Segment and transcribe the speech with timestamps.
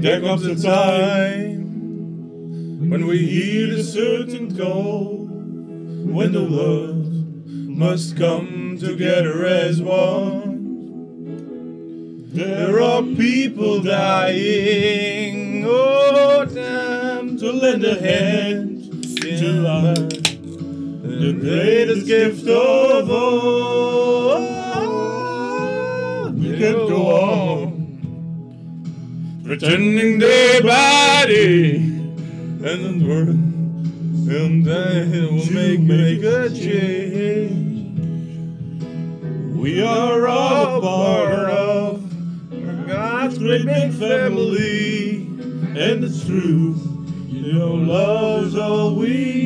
[0.00, 1.60] There comes a time
[2.90, 7.06] when we hear a certain call, when the world
[7.46, 10.50] must come together as one.
[12.32, 20.08] There are people dying, oh time to lend a hand to life,
[21.02, 24.19] the greatest gift of all.
[29.60, 37.98] Pretending day body and the world and then will make make a change.
[39.54, 46.76] We are all part of God's great big family, and it's true.
[47.28, 49.39] Your love's all we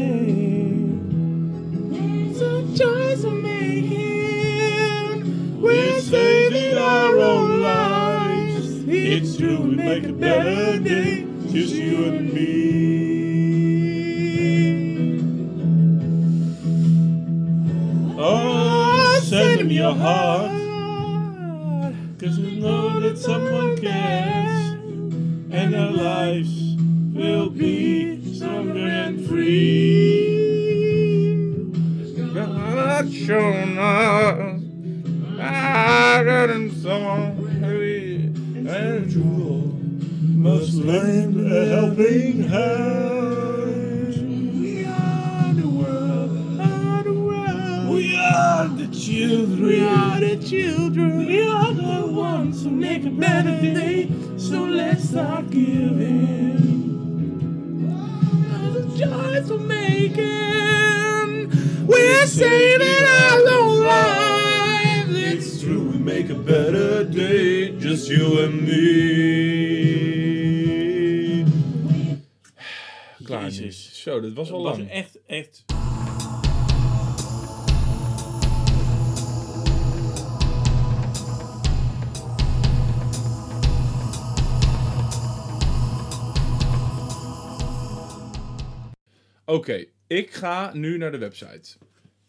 [2.33, 5.21] So choice we're making.
[5.61, 8.85] We're saving our own lives.
[8.87, 11.27] It's true, we make a better day.
[11.51, 12.95] Just you and me.
[18.17, 20.51] Oh, oh send him your heart.
[22.17, 23.74] Cause you know that someone
[29.45, 30.55] free.
[32.33, 34.61] God shown us.
[35.39, 36.49] I got
[36.81, 38.15] song heavy
[38.67, 39.73] and true.
[40.35, 42.95] Must lend a helping hand.
[44.59, 47.89] We are the world, are the world.
[47.89, 49.67] We are the children.
[49.67, 51.27] We are the children.
[51.27, 54.09] We are the ones who make a better day.
[54.37, 56.74] So let's start giving.
[58.97, 61.49] Choice we're making.
[61.85, 65.13] We're saving our own lives.
[65.17, 67.77] It's true, we make a better day.
[67.77, 68.75] Just you and me.
[73.23, 73.49] Klaar.
[73.49, 74.01] Jezus.
[74.03, 74.89] Zo, dat was wel Dat was lang.
[74.91, 75.63] echt, echt...
[89.45, 91.77] Oké, ik ga nu naar de website.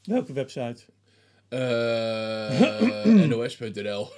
[0.02, 0.82] Welke website?
[1.48, 4.08] Eh nos.nl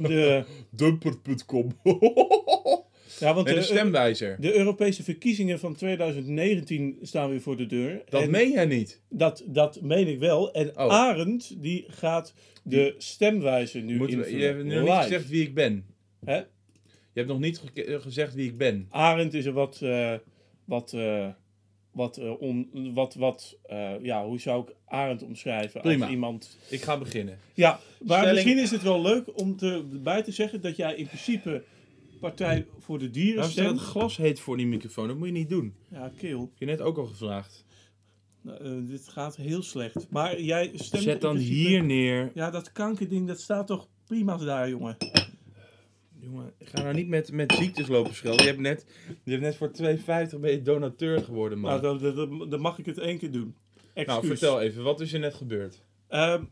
[0.00, 1.72] De, Dumper.com
[3.20, 4.36] ja, want de, stemwijzer.
[4.40, 8.02] de Europese verkiezingen van 2019 staan weer voor de deur.
[8.08, 9.00] Dat En meen jij niet.
[9.08, 10.52] dat, dat meen ik wel.
[10.52, 10.92] En Oh.
[10.92, 14.40] Arend, die gaat de stemwijzer nu Moeten we, invullen.
[14.48, 15.86] je hebt nog niet gezegd wie ik ben.
[16.24, 16.36] Hè?
[17.14, 18.86] Je hebt nog niet ge- eh, gezegd wie ik ben.
[18.90, 20.14] Arend is er wat, eh,
[20.64, 20.92] wat,
[21.92, 25.80] wat, eh, on, wat, wat eh, ja, hoe zou ik Arend omschrijven?
[25.80, 26.02] Prima.
[26.04, 26.58] Als iemand...
[26.70, 27.38] Ik ga beginnen.
[27.54, 30.94] Ja, maar Stelling- misschien is het wel leuk om te, bij te zeggen dat jij
[30.94, 31.64] in principe
[32.20, 33.90] Partij voor de Dieren Waarom staat het stemt.
[33.90, 35.06] glas heet voor die microfoon?
[35.08, 35.74] Dat moet je niet doen.
[35.90, 36.40] Ja, keel.
[36.40, 37.64] Heb je net ook al gevraagd.
[38.42, 40.06] Nou, eh, dit gaat heel slecht.
[40.10, 42.30] Maar jij stemt Zet dan principe- hier neer.
[42.34, 44.96] Ja, dat kankerding, dat staat toch prima daar, jongen.
[46.22, 48.42] Jongen, ga nou niet met, met ziektes lopen schelden.
[48.42, 48.86] Je hebt net,
[49.24, 49.70] je hebt net voor
[50.34, 51.80] 2,50 ben je donateur geworden, man.
[51.80, 53.54] Nou, dan, dan, dan mag ik het één keer doen.
[53.94, 54.06] Excuus.
[54.06, 54.82] nou, vertel even.
[54.82, 55.82] Wat is er net gebeurd?
[56.08, 56.42] Ehm,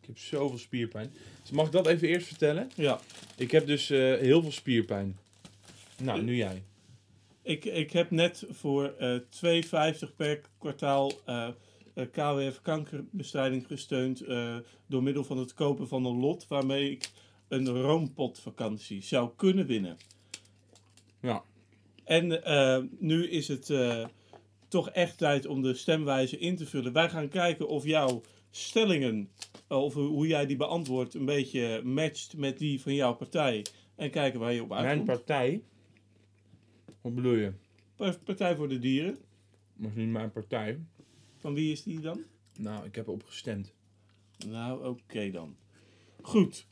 [0.00, 1.12] Ik heb zoveel spierpijn.
[1.42, 2.70] Dus mag ik dat even eerst vertellen?
[2.74, 3.00] ja,
[3.36, 5.18] Ik heb dus eh, heel veel spierpijn.
[6.02, 6.62] Nou, nu jij.
[7.42, 9.18] ik, ik heb net voor eh
[10.00, 11.48] 2,50 per kwartaal eh,
[12.12, 14.24] KWF kankerbestrijding gesteund
[14.86, 17.10] door middel van het kopen van een lot waarmee ik
[17.54, 19.96] een roompotvakantie zou kunnen winnen.
[21.20, 21.44] Ja.
[22.04, 24.06] En eh, nu is het eh,
[24.68, 26.92] toch echt tijd om de stemwijze in te vullen.
[26.92, 28.20] Wij gaan kijken of jouw
[28.50, 29.28] stellingen,
[29.68, 33.64] eh, of hoe jij die beantwoordt, een beetje matcht met die van jouw partij.
[33.94, 35.06] En kijken waar je op Mijn uitkomt.
[35.06, 35.62] partij?
[37.00, 37.52] Wat bedoel je?
[37.96, 39.18] Pa- Partij voor de Dieren.
[39.76, 40.78] Dat is niet mijn partij.
[41.38, 42.22] Van wie is die dan?
[42.58, 43.72] Nou, ik heb erop gestemd.
[44.48, 45.56] Nou, oké dan.
[46.22, 46.66] Goed.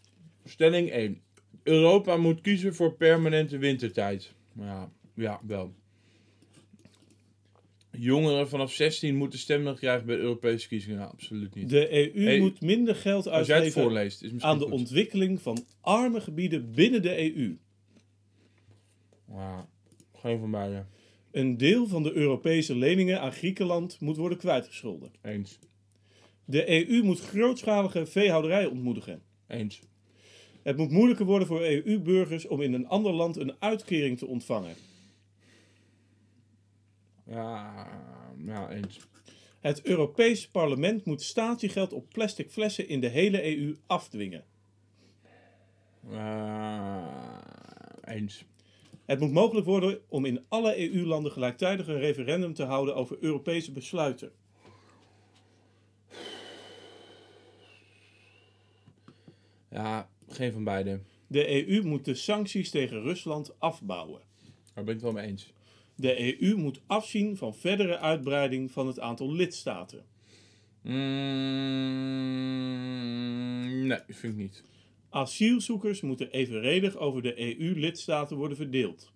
[0.45, 1.21] Stelling 1.
[1.63, 4.33] Europa moet kiezen voor permanente wintertijd.
[4.59, 5.75] Ja, ja, wel.
[7.91, 11.11] Jongeren vanaf 16 moeten stemrecht krijgen bij de Europese verkiezingen.
[11.11, 11.69] Absoluut niet.
[11.71, 14.73] De EU Hey, moet minder geld uitgeven voorleest, aan de goed.
[14.73, 17.57] ontwikkeling van arme gebieden binnen de EU.
[19.29, 19.69] Ja,
[20.15, 20.85] geen van beide.
[21.31, 25.11] Een deel van de Europese leningen aan Griekenland moet worden kwijtgescholden.
[25.23, 25.59] Eens.
[26.45, 29.23] De EU moet grootschalige veehouderij ontmoedigen.
[29.47, 29.81] Eens.
[30.63, 34.75] Het moet moeilijker worden voor EU-burgers om in een ander land een uitkering te ontvangen.
[37.27, 37.87] Ja,
[38.45, 39.01] ja, eens.
[39.61, 44.45] Het Europees Parlement moet statiegeld op plastic flessen in de hele EU afdwingen.
[46.11, 47.39] Eh,
[48.05, 48.45] eens.
[49.05, 53.73] Het moet mogelijk worden om in alle EU-landen gelijktijdig een referendum te houden over Europese
[53.73, 54.33] besluiten.
[59.71, 61.01] Ja, geen van beide.
[61.27, 64.21] De EU moet de sancties tegen Rusland afbouwen.
[64.75, 65.53] Daar ben ik het wel mee eens.
[65.95, 70.05] De EU moet afzien van verdere uitbreiding van het aantal lidstaten.
[72.03, 74.65] Mm, nee, vind ik niet.
[75.11, 79.13] Asielzoekers moeten evenredig over de EU-lidstaten worden verdeeld.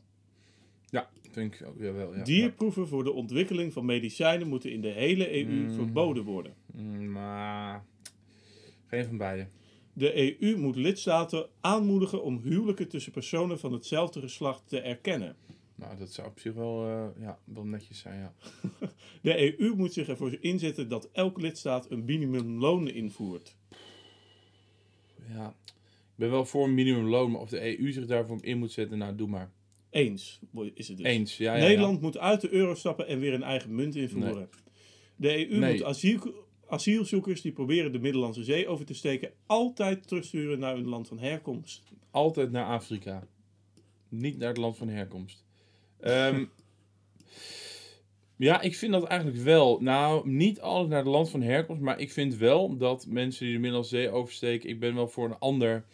[0.91, 2.17] Ja, vind ik ook wel.
[2.17, 2.25] Ja.
[2.25, 5.73] Dierproeven voor de ontwikkeling van medicijnen moeten in de hele EU Mm.
[5.73, 6.55] verboden worden.
[6.73, 7.85] Mm, maar
[8.87, 9.49] geen van beide.
[9.99, 15.37] De EU moet lidstaten aanmoedigen om huwelijken tussen personen van hetzelfde geslacht te erkennen.
[15.75, 18.35] Nou, dat zou op zich wel, eh, ja, wel netjes zijn, ja.
[19.23, 23.57] De EU moet zich ervoor inzetten dat elke lidstaat een minimumloon invoert.
[25.33, 25.55] ja.
[25.67, 28.99] Ik ben wel voor een minimumloon, maar of de EU zich daarvoor in moet zetten,
[28.99, 29.51] nou, doe maar.
[29.91, 30.41] Eens
[30.75, 31.07] is het dus.
[31.07, 34.49] Eens, ja, ja, Nederland moet uit de euro stappen en weer een eigen munt invoeren.
[35.17, 35.73] De EU Nee.
[35.73, 40.89] moet asiel, asielzoekers die proberen de Middellandse Zee over te steken altijd terugsturen naar hun
[40.89, 41.83] land van herkomst.
[42.11, 43.27] Altijd naar Afrika.
[44.09, 45.45] Niet naar het land van herkomst.
[46.01, 46.45] Ehm,
[48.37, 49.81] ja, ik vind dat eigenlijk wel.
[49.81, 53.55] Nou, niet altijd naar het land van herkomst, maar ik vind wel dat mensen die
[53.55, 55.85] de Middellandse Zee oversteken, ik ben wel voor een ander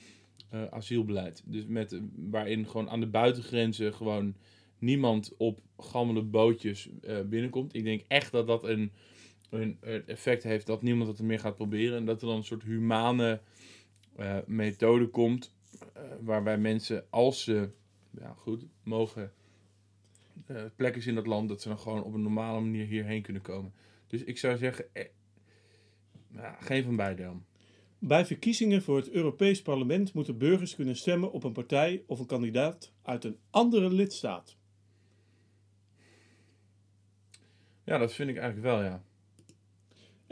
[0.48, 1.42] eh, asielbeleid.
[1.46, 4.34] Dus met, waarin gewoon aan de buitengrenzen gewoon
[4.78, 7.74] niemand op gammele bootjes eh, binnenkomt.
[7.74, 8.92] Ik denk echt dat dat een,
[9.52, 11.96] een, een effect heeft dat niemand het er meer gaat proberen.
[11.96, 13.40] En dat er dan een soort humane
[14.16, 15.54] eh, methode komt.
[15.94, 17.70] eh, waarbij mensen, als ze
[18.18, 19.32] ja, goed, mogen
[20.46, 23.22] eh, plek is in dat land, dat ze dan gewoon op een normale manier hierheen
[23.22, 23.72] kunnen komen.
[24.06, 25.04] Dus ik zou zeggen, eh,
[26.60, 27.44] geen van beide dan.
[27.98, 32.26] Bij verkiezingen voor het Europees Parlement moeten burgers kunnen stemmen op een partij of een
[32.26, 34.56] kandidaat uit een andere lidstaat.
[37.84, 39.04] Ja, dat vind ik eigenlijk wel, ja.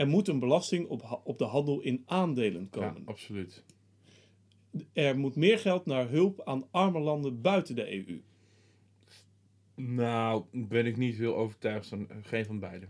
[0.01, 3.03] Er moet een belasting op, op de handel in aandelen Ja, komen.
[3.05, 3.65] absoluut.
[4.93, 8.21] Er moet meer geld naar hulp aan arme landen buiten de EU.
[9.75, 12.87] Nou, ben ik niet heel overtuigd van eh, geen van beide.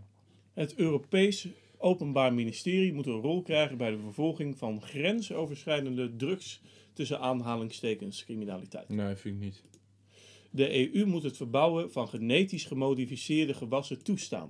[0.53, 1.47] Het Europees
[1.77, 6.61] Openbaar Ministerie moet een rol krijgen bij de vervolging van grensoverschrijdende drugs
[6.93, 8.89] tussen aanhalingstekens criminaliteit.
[8.89, 9.63] Nee, vind ik niet.
[10.51, 14.49] De EU moet het verbouwen van genetisch gemodificeerde gewassen toestaan.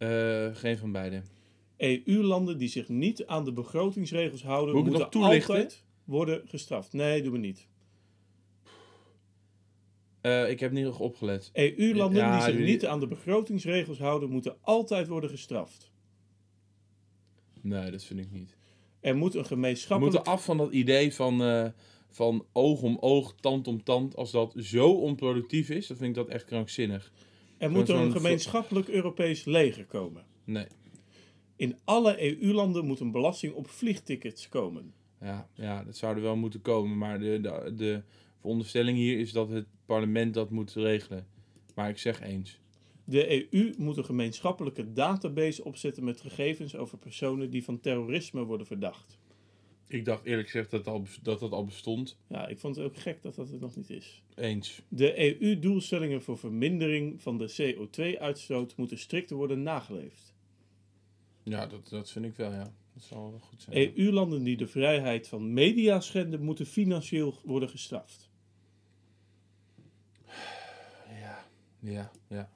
[0.00, 1.22] Eh, geen van beide.
[1.76, 6.92] EU-landen die zich niet aan de begrotingsregels houden, Moet moeten altijd worden gestraft.
[6.92, 7.66] Nee, doen we niet.
[10.20, 11.50] Eh, ik heb niet nog opgelet.
[11.52, 15.90] EU-landen Ja, die zich niet aan de begrotingsregels houden, moeten altijd worden gestraft.
[17.60, 18.56] Nee, dat vind ik niet.
[19.00, 20.14] Er moet een We gemeenschappelijk...
[20.14, 21.66] moeten af van dat idee van, eh,
[22.10, 24.16] van oog om oog, tand om tand.
[24.16, 27.12] Als dat zo onproductief is, dan vind ik dat echt krankzinnig.
[27.60, 30.24] Er moet een gemeenschappelijk Europees leger komen.
[30.44, 30.66] Nee.
[31.56, 34.92] In alle EU-landen moet een belasting op vliegtickets komen.
[35.20, 36.98] Ja, ja, dat zou er wel moeten komen.
[36.98, 38.02] Maar de, de, de
[38.40, 41.26] veronderstelling hier is dat het parlement dat moet regelen.
[41.74, 42.60] Maar ik zeg eens.
[43.04, 48.66] De EU moet een gemeenschappelijke database opzetten met gegevens over personen die van terrorisme worden
[48.66, 49.18] verdacht.
[49.90, 52.16] Ik dacht eerlijk gezegd dat, al, dat dat al bestond.
[52.26, 54.22] Ja, ik vond het ook gek dat dat er nog niet is.
[54.34, 54.82] Eens.
[54.88, 60.34] De EU-doelstellingen voor vermindering van de CO2-uitstoot moeten strikter worden nageleefd.
[61.42, 62.72] Ja, dat, dat vind ik wel, ja.
[62.94, 63.96] Dat zal wel goed zijn.
[63.96, 68.30] EU-landen die de vrijheid van media schenden, moeten financieel worden gestraft.
[71.20, 71.46] Ja,
[71.80, 72.50] ja, ja.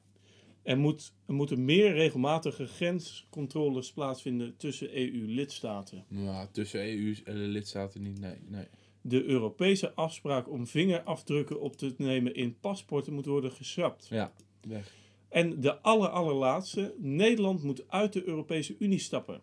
[0.64, 6.04] Er, moet, er moeten meer regelmatige grenscontroles plaatsvinden tussen EU-lidstaten.
[6.08, 8.36] Nou, tussen EU en de lidstaten niet, nee.
[8.46, 8.66] nee.
[9.00, 14.06] De Europese afspraak om vingerafdrukken op te nemen in paspoorten moet worden geschrapt.
[14.10, 14.32] Ja,
[14.68, 14.94] weg.
[15.28, 19.40] En de aller, allerlaatste, Nederland moet uit de Europese Unie stappen.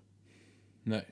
[0.83, 1.03] Nee.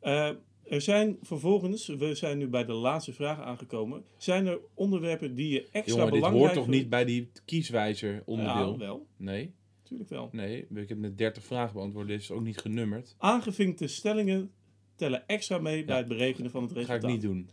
[0.00, 0.30] Eh,
[0.68, 5.48] er zijn vervolgens, we zijn nu bij de laatste vraag aangekomen, zijn er onderwerpen die
[5.52, 8.72] je extra Jongen, dit belangrijk hoort toch niet bij die kieswijzer onderdeel?
[8.72, 9.52] Ja, wel, Nee,
[9.82, 10.28] natuurlijk wel.
[10.32, 10.66] nee.
[10.74, 12.06] Ik heb net 30 vragen beantwoord.
[12.08, 13.14] Dit is ook niet genummerd.
[13.18, 14.50] Aangevinkte stellingen
[14.96, 17.10] tellen extra mee bij het berekenen van het Dat ga resultaat.
[17.16, 17.48] ik niet doen.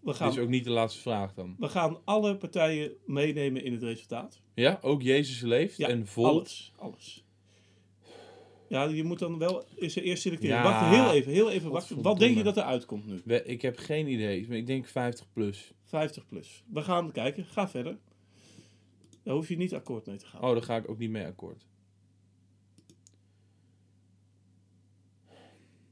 [0.00, 1.54] We Dit gaan, is ook niet de laatste vraag dan.
[1.58, 4.40] we gaan alle partijen meenemen in het resultaat.
[4.54, 6.26] Ja, ook Jezus leeft Ja, en vol.
[6.26, 7.24] alles, alles.
[8.68, 10.56] Ja, je moet dan wel eens eerst selecteren.
[10.56, 10.62] Ja.
[10.62, 12.02] Wacht heel even, heel even wachten.
[12.02, 13.20] Wat denk je dat er uitkomt nu?
[13.24, 14.46] We- Ik heb geen idee.
[14.46, 15.72] Ik denk 50 plus.
[15.84, 16.64] 50 plus.
[16.72, 17.44] We gaan kijken.
[17.44, 17.98] Ga verder.
[19.22, 20.42] Daar hoef je niet akkoord mee te gaan.
[20.42, 21.66] Oh, daar ga ik ook niet mee akkoord.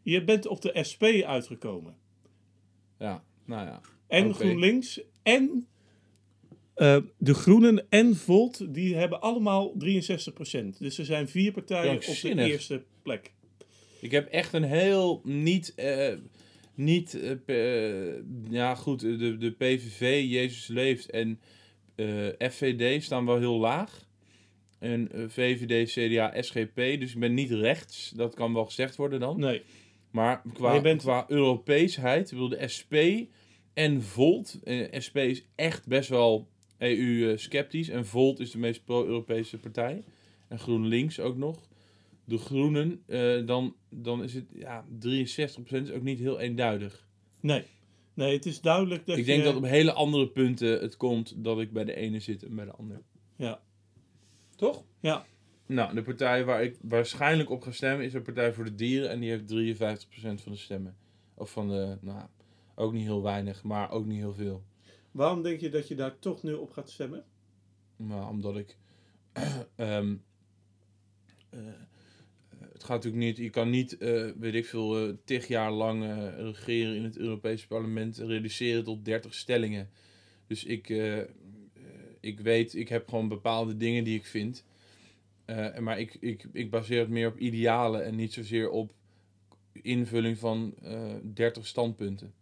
[0.03, 1.97] Je bent op de SP uitgekomen.
[2.99, 3.81] Ja, nou ja.
[4.07, 4.35] En Oké.
[4.35, 5.67] GroenLinks en
[6.75, 10.79] eh, de Groenen en Volt, die hebben allemaal 63%.
[10.79, 13.33] Dus er zijn vier partijen op de eerste plek.
[14.01, 15.73] Ik heb echt een heel niet.
[15.75, 16.13] eh,
[16.75, 18.05] niet eh,
[18.51, 19.01] ja, goed.
[19.01, 21.41] De, de PVV, Jezus leeft en
[22.51, 24.07] FVD staan wel heel laag.
[24.79, 26.77] En VVD, CDA, SGP.
[26.77, 28.11] Dus ik ben niet rechts.
[28.17, 29.41] Dat kan wel gezegd worden dan.
[29.41, 29.63] Nee,
[30.11, 32.95] Maar qua, Maar je bent- qua Europeesheid, bedoel de SP
[33.75, 34.59] en Volt.
[34.65, 37.89] eh, SP is echt best wel EU-sceptisch.
[37.89, 40.05] En Volt is de meest pro-Europese partij.
[40.49, 41.69] En GroenLinks ook nog.
[42.25, 47.07] De Groenen, eh, dan, dan is het ja, 63% is ook niet heel eenduidig.
[47.41, 47.65] nee.
[48.15, 49.45] Nee, het is duidelijk dat ik denk je...
[49.45, 52.65] dat op hele andere punten het komt dat ik bij de ene zit en bij
[52.65, 53.03] de ander.
[53.37, 53.61] Ja.
[54.57, 54.85] Toch?
[55.01, 55.27] Ja.
[55.67, 59.11] Nou, de partij waar ik waarschijnlijk op ga stemmen is de Partij voor de Dieren.
[59.11, 60.97] En die heeft 53% van de stemmen.
[61.35, 62.23] Of van de, nou,
[62.75, 64.65] ook niet heel weinig, maar ook niet heel veel.
[65.15, 67.25] Waarom denk je dat je daar toch nu op gaat stemmen?
[67.97, 68.77] Maar omdat ik.
[69.77, 70.17] ehm,
[71.51, 71.59] eh,
[72.73, 73.37] het gaat natuurlijk niet.
[73.37, 77.17] Je kan niet, eh, weet ik veel, eh tig jaar lang eh, regeren in het
[77.17, 78.19] Europese parlement.
[78.19, 79.91] en Reduceren tot 30 stellingen.
[80.47, 81.27] Dus ik, eh, eh,
[82.21, 84.65] ik weet, ik heb gewoon bepaalde dingen die ik vind.
[85.45, 88.93] Eh, maar ik, ik, ik baseer het meer op idealen en niet zozeer op
[89.73, 92.35] invulling van eh 30 standpunten.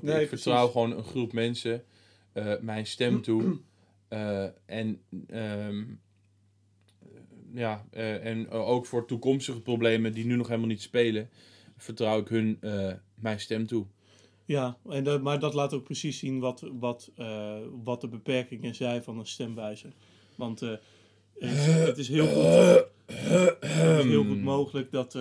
[0.00, 1.84] Nee, ik vertrouw gewoon een groep mensen
[2.32, 3.58] eh, mijn stem toe.
[4.10, 5.84] Eh, en ehm,
[7.52, 11.30] ja, eh, en ook voor toekomstige problemen die nu nog helemaal niet spelen,
[11.76, 12.58] vertrouw ik hun
[13.14, 13.86] mijn stem toe.
[14.44, 17.12] Ja, en maar dat laat ook precies zien wat, wat,
[17.84, 19.92] wat de beperkingen zijn van een stemwijzer.
[20.34, 20.80] Want het,
[21.38, 22.84] is, het is heel goed,
[23.16, 25.12] het is heel goed mogelijk dat,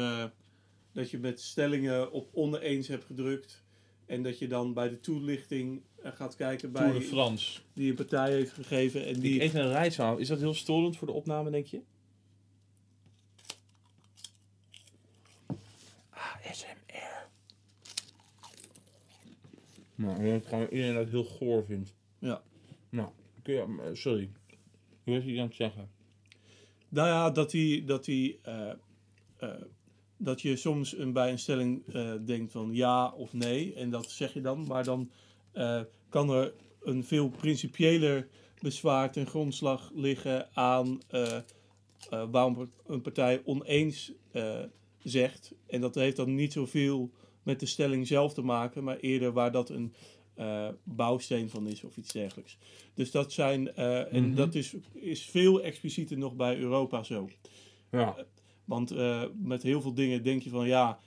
[0.93, 3.63] dat je met stellingen op oneens hebt gedrukt.
[4.05, 7.59] En dat je dan bij de toelichting gaat kijken Tour bij de France.
[7.73, 9.05] die een partij heeft gegeven.
[9.05, 10.17] En Ik die, eet een rijstzaal.
[10.17, 11.81] Is dat heel storend voor de opname, denk je?
[16.09, 17.27] ASMR.
[19.95, 21.95] Nou, ik denk dat iedereen dat heel goor vindt.
[22.19, 22.41] Ja.
[22.89, 23.09] Nou,
[23.41, 24.29] kun je, eh, sorry.
[25.03, 25.89] Hoe is hij aan het zeggen?
[26.89, 28.71] Nou ja, dat, die, dat, die, eh,
[29.37, 29.49] eh,
[30.17, 33.73] dat je soms een, bij een stelling eh, denkt van ja of nee.
[33.73, 34.67] En dat zeg je dan.
[34.67, 35.11] Maar dan
[35.51, 38.27] eh, kan er een veel principiëler
[38.61, 41.41] bezwaar ten grondslag liggen aan eh, eh,
[42.31, 44.11] waarom een partij oneens
[45.03, 45.53] zegt.
[45.67, 47.11] En dat heeft dan niet zoveel
[47.43, 49.93] met de stelling zelf te maken, maar eerder waar dat een
[50.83, 52.57] bouwsteen van is of iets dergelijks.
[52.93, 54.35] Dus dat zijn, en Mhm.
[54.35, 57.29] dat is, is veel explicieter nog bij Europa zo.
[57.91, 58.25] Ja.
[58.65, 58.95] Want
[59.35, 60.99] met heel veel dingen denk je van ja,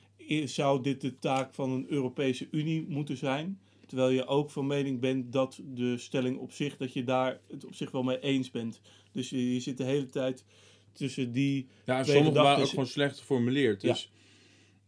[0.45, 3.61] zou dit de taak van een Europese Unie moeten zijn?
[3.93, 7.65] Terwijl je ook van mening bent dat de stelling op zich, dat je daar het
[7.65, 8.81] op zich wel mee eens bent.
[9.13, 10.45] Dus je, je zit de hele tijd
[10.93, 11.67] tussen die.
[11.85, 13.81] Ja, sommige waren ook gewoon slecht geformuleerd.
[13.81, 14.11] Dus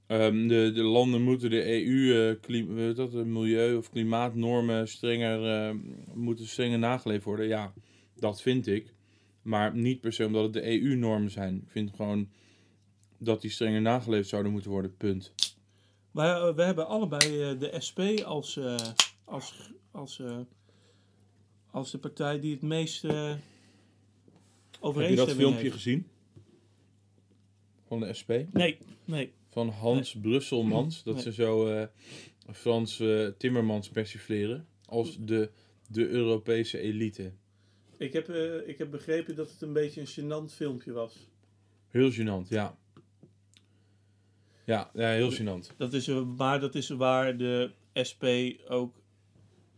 [0.07, 4.89] ehm, de, de landen moeten de EU, eh, klim, weet dat, de milieu- of klimaatnormen
[4.89, 5.75] strenger, eh,
[6.15, 7.47] moeten strenger nageleefd worden.
[7.47, 7.73] Ja,
[8.15, 8.95] dat vind ik.
[9.43, 11.57] Maar niet per se omdat het de EU-normen zijn.
[11.57, 12.29] Ik vind gewoon
[13.19, 15.35] dat die strenger nageleefd zouden moeten worden, punt.
[16.15, 18.77] Wij, eh, we hebben allebei eh, de SP als, eh,
[19.25, 20.39] als, als, eh,
[21.71, 23.35] als de partij die het meest eh
[24.81, 25.75] Heb je dat filmpje heeft.
[25.75, 26.07] gezien?
[27.87, 28.31] Van de SP?
[28.53, 29.33] Nee, nee.
[29.51, 31.03] Van Hans Brusselmans.
[31.03, 31.23] Dat Nee.
[31.23, 31.87] ze zo eh,
[32.53, 33.03] Frans
[33.39, 34.67] Timmermans persifleren.
[34.87, 35.51] Als de,
[35.89, 37.33] de Europese elite.
[37.99, 40.07] Ik heb, eh, ik heb begrepen dat het een beetje een
[40.49, 41.29] gênant filmpje was.
[41.89, 42.79] Heel gênant, ja.
[44.65, 45.77] Ja, ja heel gênant.
[45.77, 47.71] Dat is, eh, maar dat is waar de
[48.09, 48.25] SP
[48.69, 48.95] ook,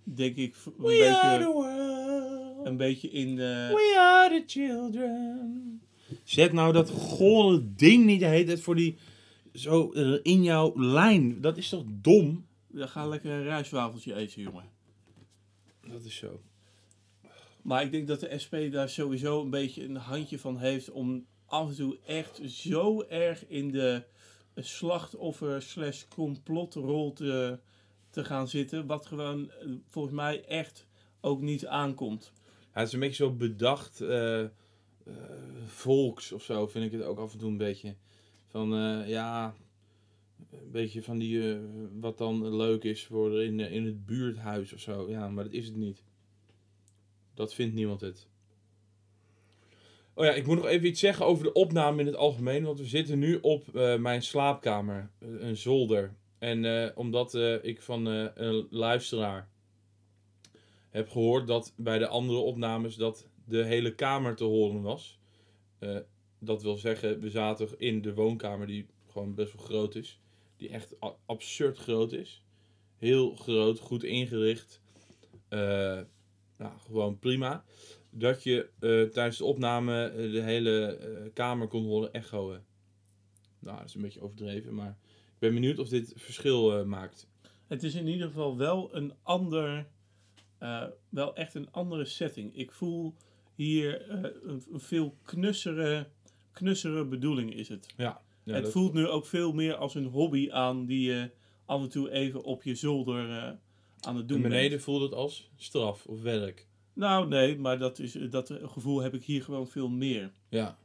[0.03, 2.67] denk ik, een, beetje, world.
[2.67, 3.71] een beetje in de...
[3.73, 5.81] We are the children.
[6.25, 8.99] Zet nou dat gore ding niet de hele tijd voor die...
[9.53, 11.41] Zo eh, in jouw lijn.
[11.41, 12.47] Dat is toch dom?
[12.73, 14.65] Ja, ga lekker een rijstwafeltje eten, jongen.
[15.89, 16.41] Dat is zo.
[17.63, 21.27] Maar ik denk dat de SP daar sowieso een beetje een handje van heeft om
[21.47, 24.03] af en toe echt zo erg in de
[24.57, 27.59] slachtoffer slash complotrol te,
[28.11, 28.87] te gaan zitten.
[28.87, 30.87] Wat gewoon eh, volgens mij echt
[31.21, 32.33] ook niet aankomt.
[32.61, 34.51] Ja, het is een beetje zo bedacht eh, eh,
[35.67, 37.97] volks of zo, vind ik het ook af en toe een beetje.
[38.47, 38.69] Van
[39.07, 39.55] ja,
[40.51, 41.57] een beetje van die,
[42.01, 45.11] wat dan leuk is voor in, in het buurthuis of zo.
[45.11, 46.05] Ja, maar dat is het niet.
[47.35, 48.29] Dat vindt niemand het.
[50.19, 52.65] Oh ja, ik moet nog even iets zeggen over de opname in het algemeen.
[52.65, 56.15] Want we zitten nu op eh, mijn slaapkamer, eh, een zolder.
[56.39, 59.49] En eh, omdat ik van een luisteraar
[60.91, 65.19] heb gehoord dat bij de andere opnames dat de hele kamer te horen was.
[66.39, 70.21] Dat wil zeggen, we zaten in de woonkamer die gewoon best wel groot is.
[70.57, 70.95] Die echt
[71.27, 72.43] absurd groot is.
[72.97, 74.81] Heel groot, goed ingericht.
[75.49, 77.65] Nou, gewoon prima.
[78.19, 82.59] Dat je eh, tijdens de opname eh, de hele eh, kamer kon horen echoen.
[83.59, 87.29] Nou, dat is een beetje overdreven, maar ik ben benieuwd of dit verschil maakt.
[87.67, 89.87] Het is in ieder geval wel een ander,
[91.09, 92.57] wel echt een andere setting.
[92.57, 93.15] Ik voel
[93.55, 96.09] hier een, een veel knussere,
[96.53, 97.95] knussere bedoeling is het.
[97.97, 101.31] Ja, het voelt nu ook veel meer als een hobby aan die je
[101.65, 103.59] af en toe even op je zolder
[104.01, 104.83] aan het doen En beneden bent.
[104.83, 106.67] voelt het als straf of werk.
[106.97, 110.33] Nou nee, maar dat, is, dat gevoel heb ik hier gewoon veel meer.
[110.49, 110.79] Ja.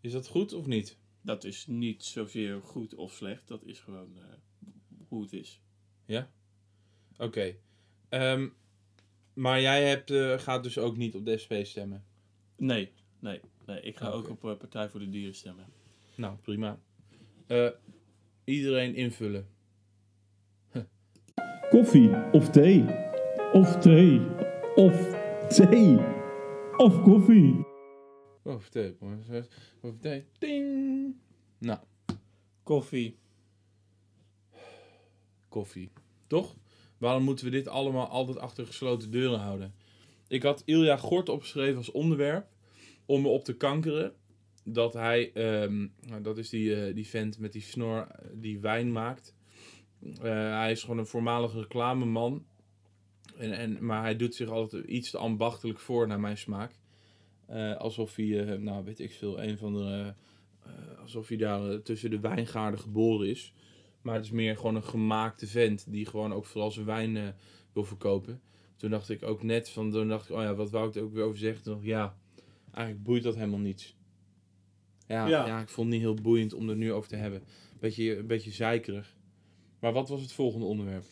[0.00, 0.96] Is dat goed of niet?
[1.22, 4.22] Dat is niet zozeer goed of slecht, dat is gewoon eh,
[5.08, 5.60] hoe het is.
[7.18, 7.54] Oké.
[8.08, 8.48] Ehm,
[9.32, 12.04] maar jij hebt, eh, gaat dus ook niet op de SP stemmen.
[12.56, 13.80] Nee, nee, nee.
[13.80, 15.66] Ik ga ook op eh, Partij voor de Dieren stemmen.
[16.14, 16.78] Nou, prima.
[17.46, 17.68] Eh,
[18.44, 19.48] iedereen invullen.
[21.70, 22.84] Koffie of thee?
[23.52, 24.20] Of thee?
[24.76, 24.94] Of
[25.48, 25.98] thee?
[26.76, 27.64] Of koffie?
[28.42, 28.96] Oh, vertel.
[29.00, 29.10] Oh,
[29.80, 30.22] vertel.
[30.38, 31.14] Ding.
[31.58, 31.78] Nou,
[32.62, 33.16] Koffie.
[35.48, 35.90] koffie.
[36.26, 36.56] Toch?
[36.98, 39.74] Waarom moeten we dit allemaal altijd achter gesloten deuren houden?
[40.28, 42.46] Ik had Ilja Gort opgeschreven als onderwerp
[43.06, 44.14] om me op te kankeren.
[44.64, 48.60] Dat hij, ehm, nou, dat is die, eh, die vent met die snor eh, die
[48.60, 49.34] wijn maakt.
[50.00, 52.46] Eh, hij is gewoon een voormalige reclameman.
[53.38, 56.78] En, en, maar hij doet zich altijd iets te ambachtelijk voor naar mijn smaak.
[57.46, 60.14] Eh, alsof hij, eh, nou weet ik veel, een van de.
[60.62, 63.52] eh, alsof hij daar tussen de wijngaarden geboren is.
[64.02, 67.34] Maar het is meer gewoon een gemaakte vent die gewoon ook vooral zijn wijn
[67.72, 68.40] wil verkopen.
[68.76, 71.02] Toen dacht ik ook net van, toen dacht ik, oh ja, wat wou ik er
[71.02, 71.62] ook weer over zeggen?
[71.62, 72.16] Toen dacht ik, ja,
[72.72, 73.96] eigenlijk boeit dat helemaal niets.
[75.06, 75.46] Ja, ja.
[75.46, 75.60] Ja.
[75.60, 77.42] ik vond het niet heel boeiend om er nu over te hebben.
[77.80, 79.16] Beetje, een beetje zeikerig.
[79.80, 81.04] Maar wat was het volgende onderwerp?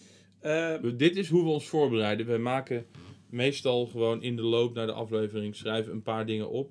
[0.44, 2.26] Eh, Dit is hoe we ons voorbereiden.
[2.26, 2.87] We maken
[3.30, 6.70] meestal gewoon in de loop naar de aflevering, schrijven een paar dingen op.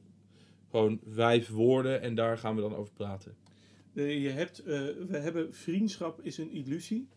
[0.69, 3.35] Gewoon vijf woorden en daar gaan we dan over praten.
[3.93, 4.65] eh, je hebt, eh,
[5.07, 7.07] we hebben vriendschap is een illusie.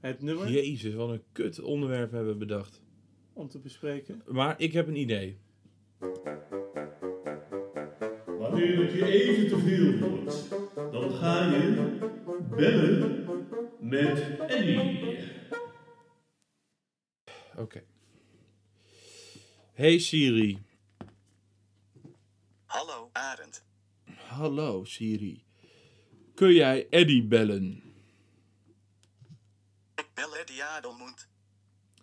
[0.00, 2.82] Het nummer Jezus, wat een kut onderwerp hebben we bedacht.
[3.32, 4.22] om te bespreken.
[4.26, 5.38] Maar ik heb een idee.
[8.38, 10.50] Wanneer het je even te veel wordt,
[10.92, 11.98] dan ga je
[12.56, 13.24] bellen
[13.88, 15.18] met Eddie.
[17.56, 17.84] Oké.
[19.72, 20.58] Hey Siri.
[22.64, 23.64] Hallo Arend.
[24.28, 25.44] Hallo Siri.
[26.34, 27.82] Kun jij Eddie bellen?
[29.94, 31.28] Ik bel Eddie Adelmoed.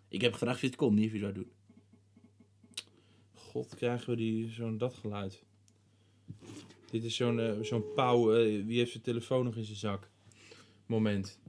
[0.07, 1.51] Ik heb gevraagd of je het kon, niet of je zou doen.
[3.33, 5.43] God, krijgen we die, zo'n dat geluid.
[6.89, 8.33] Dit is zo'n eh, zo'n pauw.
[8.33, 10.09] eh, wie heeft zijn telefoon nog in zijn zak?
[10.85, 11.39] Moment.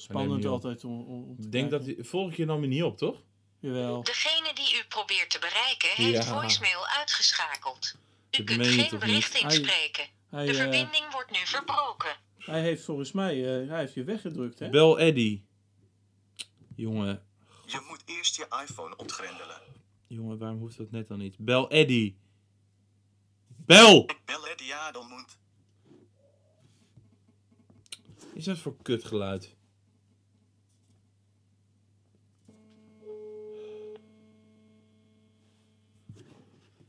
[0.00, 2.98] Spannend altijd om, om, te Ik denk dat die, volgende keer nam je niet op,
[2.98, 3.22] toch?
[3.60, 4.02] Jawel.
[4.02, 6.40] Degene die u probeert te bereiken heeft Ja.
[6.40, 7.94] voicemail uitgeschakeld.
[7.94, 7.98] U
[8.30, 9.32] Dat kunt geen bericht?
[9.32, 10.04] Hij- inspreken.
[10.30, 12.16] Hij, De eh, verbinding wordt nu verbroken.
[12.38, 14.70] hij heeft volgens mij eh, hij heeft je weggedrukt, hè?
[14.70, 15.44] Bel Eddie.
[16.76, 17.22] Jongen,
[17.66, 19.60] Je moet eerst je iPhone ontgrendelen.
[20.06, 21.36] jongen, waarom hoeft dat net dan niet?
[21.38, 22.18] Bel Eddie.
[23.66, 24.02] Bel!
[24.02, 25.38] Ik bel Eddie Adelmoed.
[28.34, 29.55] Is dat voor kutgeluid?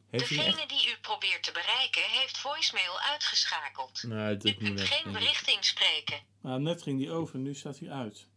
[0.10, 0.30] Heeft echt?
[0.30, 4.04] Degene die u probeert te bereiken heeft voicemail uitgeschakeld.
[4.08, 5.12] Nee, U kunt geen denk ik.
[5.12, 6.18] bericht inspreken.
[6.42, 8.28] Nou, net ging die over, nu staat hij uit.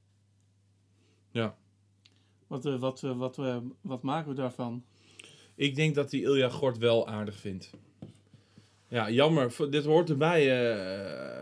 [1.30, 1.56] Ja.
[2.46, 4.84] Wat, eh, wat, eh, wat, eh, wat maken we daarvan?
[5.54, 7.70] Ik denk dat hij Ilja Gort wel aardig vindt.
[8.88, 9.70] Ja, jammer.
[9.70, 10.40] Dit hoort erbij,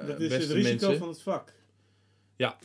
[0.01, 0.99] eh Dat is het risico mensen.
[0.99, 1.53] van het vak.
[2.37, 2.59] Ja.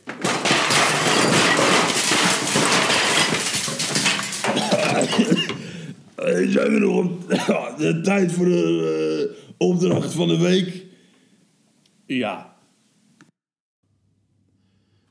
[4.54, 5.06] Hey,
[6.50, 7.28] zijn we nog op
[7.78, 10.84] de tijd voor de eh, opdracht van de week?
[12.06, 12.56] Ja.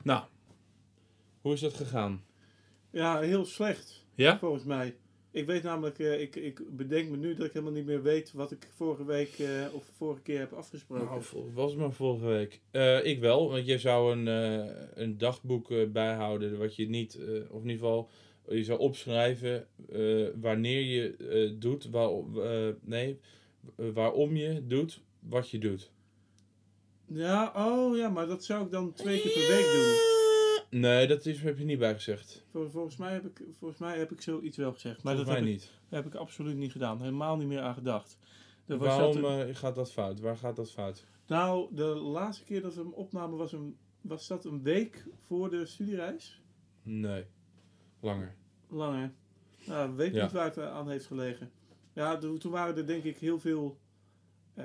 [0.02, 0.22] Nou,
[1.40, 2.24] hoe is dat gegaan?
[2.90, 4.38] Ja, heel slecht, Ja?
[4.38, 4.96] volgens mij.
[5.30, 8.32] Ik weet namelijk, eh, ik, ik bedenk me nu dat ik helemaal niet meer weet
[8.32, 11.04] wat ik vorige week eh, of vorige keer heb afgesproken.
[11.06, 12.60] Nou, was het maar vorige week.
[12.70, 17.14] Eh, ik wel, want je zou een, eh, een dagboek eh, bijhouden wat je niet,
[17.14, 18.10] eh, of in ieder geval,
[18.48, 23.20] je zou opschrijven eh, wanneer je eh, doet, waar, eh, nee,
[23.76, 25.92] waarom je doet wat je doet.
[27.06, 30.12] Ja, oh ja, maar dat zou ik dan twee keer per week doen.
[30.80, 32.44] Nee, dat is, heb je niet bijgezegd.
[32.50, 35.02] Vol- volgens, mij heb ik, volgens mij heb ik zoiets wel gezegd.
[35.02, 35.70] Maar Volgens dat mij heb, niet.
[35.70, 36.98] Ik, heb ik absoluut niet gedaan.
[37.00, 38.18] Helemaal niet meer aan gedacht.
[38.66, 40.20] Er was Waarom dat een- gaat dat fout?
[40.20, 41.06] Waar gaat dat fout?
[41.26, 45.50] nou, de laatste keer dat we hem opnamen was, een, was dat een week voor
[45.50, 46.42] de studiereis.
[46.82, 47.24] Nee,
[48.04, 48.34] langer.
[48.68, 49.12] Langer.
[49.66, 50.22] Nou, ik weet Ja.
[50.22, 51.50] niet waar het aan heeft gelegen.
[51.94, 53.78] Ja, toen waren er denk ik heel veel...
[54.54, 54.64] eh,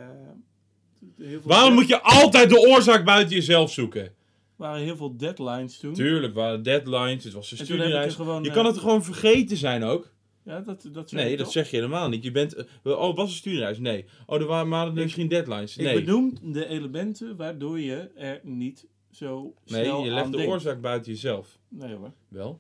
[1.17, 4.13] heel veel Waarom moet je altijd de oorzaak buiten jezelf zoeken?
[4.55, 5.93] waren heel veel deadlines toen.
[5.93, 8.15] Tuurlijk, waren deadlines, het was een ik er studiereis.
[8.15, 8.43] gewoon...
[8.43, 10.11] Je eh, kan het gewoon vergeten zijn ook.
[10.43, 11.53] Ja, dat, dat Nee, ik dat toch?
[11.53, 12.23] zeg je helemaal niet.
[12.23, 13.77] Je bent, eh, oh, was een studiereis?
[13.79, 14.05] Nee.
[14.25, 15.77] Oh, er waren maar misschien deadlines?
[15.77, 16.03] Ik Nee.
[16.03, 20.51] benoem de elementen waardoor je er niet zo Nee, snel je aan legt de denkt.
[20.51, 21.57] oorzaak buiten jezelf.
[21.67, 22.11] Nee hoor.
[22.27, 22.59] Wel.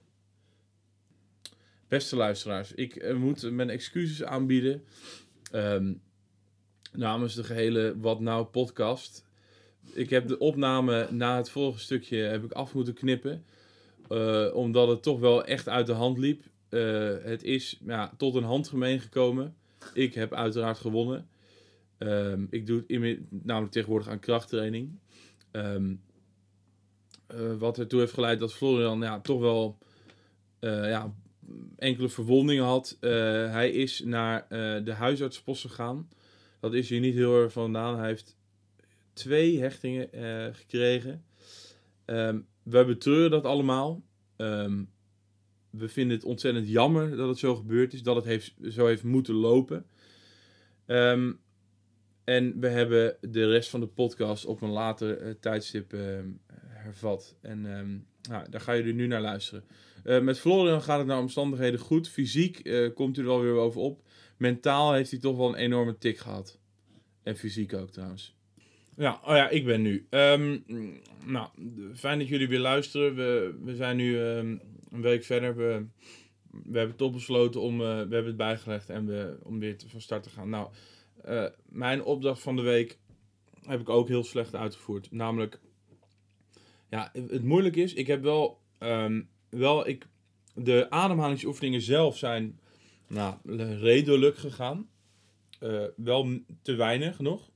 [1.89, 4.83] Beste luisteraars, ik eh, moet mijn excuses aanbieden.
[5.51, 5.93] ehm,
[6.91, 9.25] namens de gehele Wat Nou podcast.
[9.93, 13.43] Ik heb de opname na het vorige stukje heb ik af moeten knippen.
[14.09, 16.43] eh, omdat het toch wel echt uit de hand liep.
[16.69, 19.55] Eh, het is ja, tot een handgemeen gekomen.
[19.93, 21.27] Ik heb uiteraard gewonnen.
[21.97, 24.99] Ehm, ik doe het namelijk tegenwoordig aan krachttraining.
[25.51, 25.95] Ehm,
[27.27, 29.77] eh, wat ertoe heeft geleid dat Florian ja, toch wel
[30.61, 31.13] ja,
[31.75, 32.97] enkele verwondingen had.
[32.99, 33.11] Eh,
[33.51, 36.09] hij is naar eh, de huisartspost gegaan.
[36.59, 37.97] Dat is hier niet heel erg vandaan.
[37.97, 38.37] Hij heeft
[39.13, 41.23] twee hechtingen eh, gekregen.
[42.05, 44.03] Ehm, we betreuren dat allemaal.
[44.35, 44.83] Ehm,
[45.69, 48.03] we vinden het ontzettend jammer dat het zo gebeurd is.
[48.03, 49.85] Dat het heeft, zo heeft moeten lopen.
[50.85, 51.33] Ehm,
[52.23, 55.93] en we hebben de rest van de podcast op een later tijdstip
[56.89, 57.35] hervat.
[57.41, 57.97] En ehm,
[58.29, 59.63] nou, daar gaan jullie nu naar luisteren.
[60.03, 62.09] Eh, met Florian gaat het naar omstandigheden goed.
[62.09, 64.01] Fysiek eh, komt hij er wel weer bovenop.
[64.37, 66.59] Mentaal heeft hij toch wel een enorme tik gehad.
[67.23, 68.37] En fysiek ook trouwens.
[68.95, 70.07] Ja, oh ja, ik ben nu.
[70.09, 70.59] Ehm,
[71.25, 71.49] nou,
[71.95, 73.15] fijn dat jullie weer luisteren.
[73.15, 74.57] We, we zijn nu ehm,
[74.91, 75.55] een week verder.
[75.55, 75.85] We,
[76.63, 79.89] we hebben toch besloten om, eh, we hebben het bijgelegd en we, om weer te,
[79.89, 80.49] van start te gaan.
[80.49, 80.69] Nou,
[81.69, 82.97] mijn opdracht van de week
[83.65, 85.11] heb ik ook heel slecht uitgevoerd.
[85.11, 85.59] Namelijk,
[86.89, 90.07] ja, het moeilijk is, ik heb wel, ehm, wel ik,
[90.53, 92.59] de ademhalingsoefeningen zelf zijn
[93.07, 93.35] nou,
[93.79, 94.89] redelijk gegaan.
[95.59, 97.49] Eh, wel te weinig nog.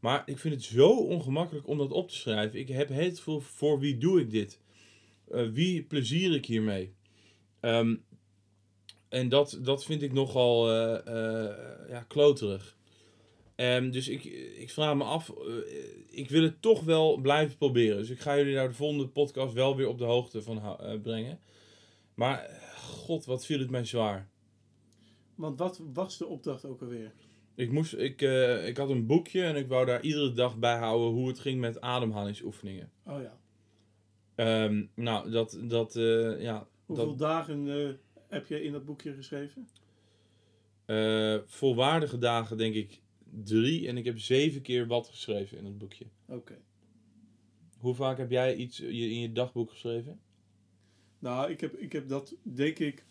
[0.00, 2.58] Maar ik vind het zo ongemakkelijk om dat op te schrijven.
[2.58, 4.60] Ik heb het voor, voor wie doe ik dit?
[5.30, 6.94] Eh, wie plezier ik hiermee?
[7.60, 7.96] Ehm,
[9.08, 12.76] en dat, dat vind ik nogal eh, ja, kloterig.
[13.54, 14.24] Ehm, dus ik,
[14.58, 15.54] ik vraag me af, eh,
[16.10, 17.96] ik wil het toch wel blijven proberen.
[17.96, 21.00] Dus ik ga jullie naar de volgende podcast wel weer op de hoogte van eh,
[21.00, 21.40] brengen.
[22.14, 24.28] Maar, god, wat viel het mij zwaar.
[25.34, 27.12] Want wat was de opdracht ook alweer?
[27.54, 30.78] Ik, moest, ik, eh, ik had een boekje en ik wou daar iedere dag bij
[30.78, 32.90] houden hoe het ging met ademhalingsoefeningen.
[33.06, 33.38] Oh ja.
[34.34, 35.92] Ehm, nou, dat, dat,
[36.38, 39.68] ja, Hoeveel dat, dagen heb je in dat boekje geschreven?
[41.46, 43.02] volwaardige dagen denk ik
[43.44, 46.06] drie en ik heb zeven keer wat geschreven in het boekje.
[46.26, 46.58] Oké.
[47.78, 50.20] Hoe vaak heb jij iets je- in je dagboek geschreven?
[51.18, 53.04] Nou, ik heb, ik heb dat denk ik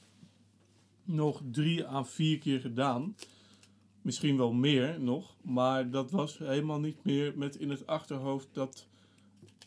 [1.03, 3.15] nog drie à vier keer gedaan.
[4.01, 5.36] Misschien wel meer nog.
[5.41, 8.88] Maar dat was helemaal niet meer met in het achterhoofd dat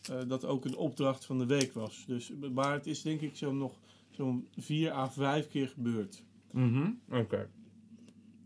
[0.09, 2.03] eh, dat ook een opdracht van de week was.
[2.07, 3.79] Dus, maar het is denk ik zo nog
[4.11, 6.23] zo'n vier à vijf keer gebeurd.
[6.51, 7.49] Mhm, oké.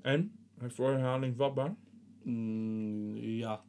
[0.01, 0.31] En?
[0.67, 1.75] Voor herhaling vatbaar?
[2.23, 3.63] Mm, ja.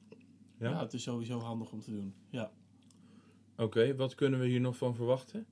[0.59, 0.71] Ja?
[0.71, 0.81] ja.
[0.81, 2.15] het is sowieso handig om te doen.
[2.31, 2.51] Ja.
[3.57, 5.47] Oké, wat kunnen we hier nog van verwachten?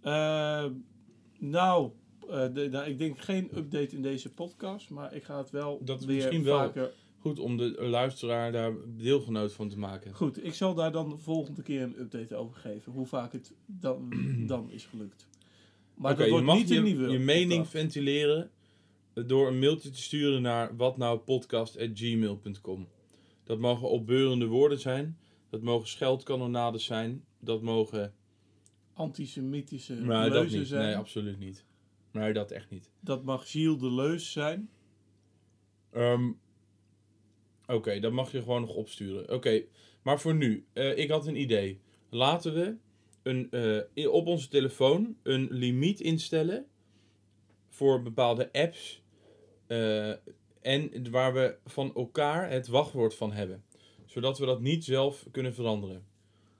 [0.00, 0.64] Eh,
[1.38, 1.90] nou,
[2.28, 5.80] eh, de- nou, ik denk geen update in deze podcast, maar ik ga het wel
[5.84, 6.92] Dat weer misschien wel- vaker...
[7.20, 10.14] Goed om de luisteraar daar deelgenoot van te maken.
[10.14, 13.52] Goed, ik zal daar dan de volgende keer een update over geven, hoe vaak het
[13.66, 14.08] dan,
[14.46, 15.28] dan is gelukt.
[15.94, 17.70] Maar Oké, dat je wordt mag niet je, je mening podcast.
[17.70, 18.50] ventileren
[19.26, 22.88] door een mailtje te sturen naar watnoupodcast.gmail.com.
[23.44, 25.18] Dat mogen opbeurende woorden zijn,
[25.50, 28.14] dat mogen scheldkanonades zijn, dat mogen...
[28.92, 30.68] Antisemitische Nee, dat leuzen niet.
[30.68, 30.86] zijn.
[30.86, 31.64] Nee, absoluut niet.
[32.12, 32.90] Nee, dat echt niet.
[33.00, 34.70] dat mag Gilles de Leus zijn.
[35.90, 36.30] Ehm,
[37.66, 39.32] Oké, dat mag je gewoon nog opsturen.
[39.34, 39.62] Oké,
[40.02, 41.80] maar voor nu, eh, ik had een idee.
[42.10, 42.76] Laten we
[43.22, 43.50] een,
[43.94, 46.66] eh, op onze telefoon een limiet instellen
[47.68, 49.02] voor bepaalde apps.
[49.68, 50.10] Eh,
[50.60, 53.64] en waar we van elkaar het wachtwoord van hebben.
[54.06, 56.06] Zodat we dat niet zelf kunnen veranderen.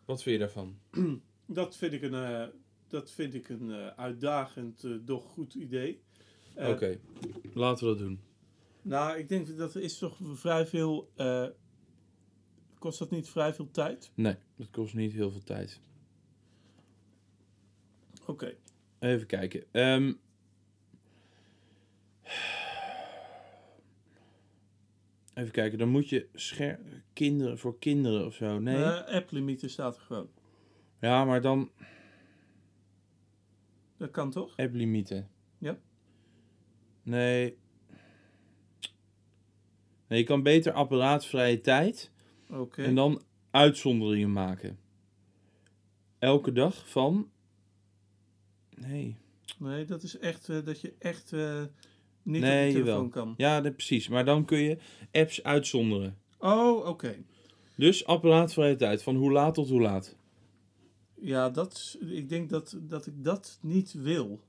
[0.04, 0.78] Wat vind je daarvan?
[1.50, 2.46] Dat vind ik een, eh,
[2.88, 6.02] dat vind ik een eh, uitdagend, doch goed idee.
[6.56, 6.98] Oké,
[7.52, 8.20] laten we dat doen.
[8.82, 11.12] Nou, ik denk dat er is toch vrij veel.
[12.78, 14.10] kost dat niet vrij veel tijd?
[14.14, 15.80] Nee, dat kost niet heel veel tijd.
[18.26, 18.54] Oké.
[18.98, 19.64] Even kijken.
[19.70, 20.12] Ehm,
[25.38, 26.80] even kijken, dan moet je scher
[27.12, 28.58] kinderen voor kinderen of zo.
[28.58, 28.82] Nee.
[28.82, 30.28] Eh, app-limieten staat er gewoon.
[31.00, 31.70] Ja, maar dan
[33.96, 34.56] Dat kan toch?
[34.56, 35.28] app-limieten.
[35.58, 35.78] Ja.
[37.02, 37.58] Nee.
[40.08, 42.10] Nee, je kan beter apparaatvrije tijd
[42.50, 42.82] Oké.
[42.82, 44.78] en dan uitzonderingen maken.
[46.18, 47.30] Elke dag van.
[48.74, 49.16] Nee.
[49.58, 51.64] Nee, dat is echt eh, dat je echt eh,
[52.28, 53.24] niet Nee, op je telefoon jawel.
[53.24, 53.34] kan.
[53.36, 54.08] Ja, dat, precies.
[54.08, 54.78] Maar dan kun je
[55.12, 56.16] apps uitzonderen.
[56.38, 57.16] Oh, oké.
[57.76, 59.02] Dus apparaatvrije tijd.
[59.02, 60.16] Van hoe laat tot hoe laat?
[61.20, 64.40] Ja, dat, is- ik denk dat, dat ik dat niet wil.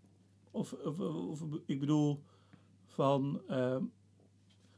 [0.51, 2.19] Of, of, of ik bedoel,
[2.87, 3.83] van, ehm,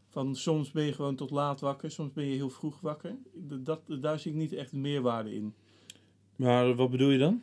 [0.09, 3.15] van soms ben je gewoon tot laat wakker, soms ben je heel vroeg wakker.
[3.33, 5.53] Dat, daar zie ik niet echt meerwaarde in.
[6.35, 7.41] Maar wat bedoel je dan?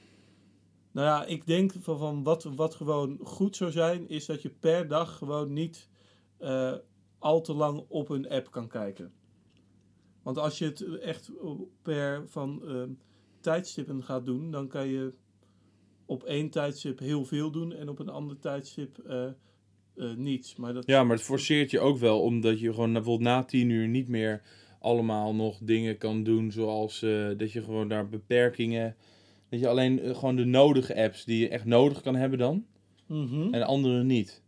[0.92, 4.50] Nou ja, ik denk van, van wat, wat gewoon goed zou zijn, is dat je
[4.50, 5.88] per dag gewoon niet
[6.38, 6.74] eh,
[7.18, 9.12] al te lang op een app kan kijken.
[10.22, 11.30] Want als je het echt
[11.82, 12.90] per van ehm,
[13.40, 15.12] tijdstippen gaat doen, dan kan je
[16.06, 19.34] op één tijdstip heel veel doen en op een ander tijdstip eh, eh,
[20.16, 20.56] niets.
[20.56, 23.70] Maar dat, Ja, maar het forceert je ook wel, omdat je gewoon bijvoorbeeld na tien
[23.70, 24.42] uur niet meer
[24.80, 27.00] allemaal nog dingen kan doen, zoals
[27.36, 28.96] dat je gewoon daar beperkingen,
[29.48, 32.66] dat je alleen eh, gewoon de nodige apps die je echt nodig kan hebben dan,
[33.06, 33.54] Mhm.
[33.54, 34.42] en andere niet.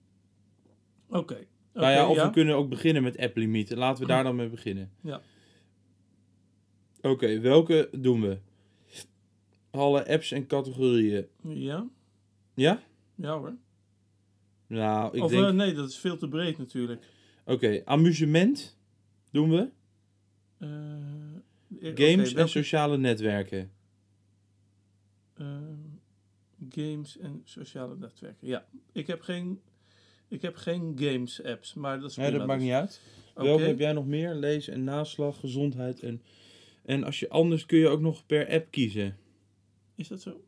[1.09, 1.47] Oké.
[1.75, 3.79] nou ja, of we kunnen ook beginnen met app-limieten.
[3.79, 4.91] Laten we daar dan mee beginnen.
[5.01, 5.21] Ja.
[7.01, 8.39] Oké, welke doen we?
[9.71, 11.27] Alle apps en categorieën.
[11.43, 11.87] Ja,
[12.55, 12.83] Ja?
[13.15, 13.55] ja hoor.
[14.67, 15.45] Nou, ik of denk...
[15.45, 17.05] eh, nee, dat is veel te breed natuurlijk.
[17.45, 18.79] Oké, amusement
[19.31, 19.69] doen we.
[20.59, 20.69] Eh,
[21.95, 23.71] Games en sociale netwerken.
[25.41, 25.79] Ehm,
[26.71, 28.47] games en sociale netwerken.
[28.49, 29.61] Ja, ik heb geen,
[30.29, 32.69] ik heb geen games apps, maar dat is Nee, dat maakt dus.
[32.69, 33.01] niet uit.
[33.35, 33.43] Oké.
[33.45, 34.35] Welke heb jij nog meer?
[34.35, 36.23] Lezen en naslag, gezondheid en...
[36.85, 39.17] En als je anders kun je ook nog per app kiezen.
[39.95, 40.45] Is dat zo?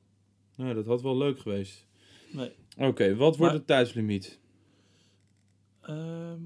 [0.57, 1.87] Nou, dat had wel leuk geweest.
[2.33, 2.51] Nee.
[2.79, 4.41] Oké, wat wordt Maar- het tijdslimiet?
[5.81, 6.41] Ehm,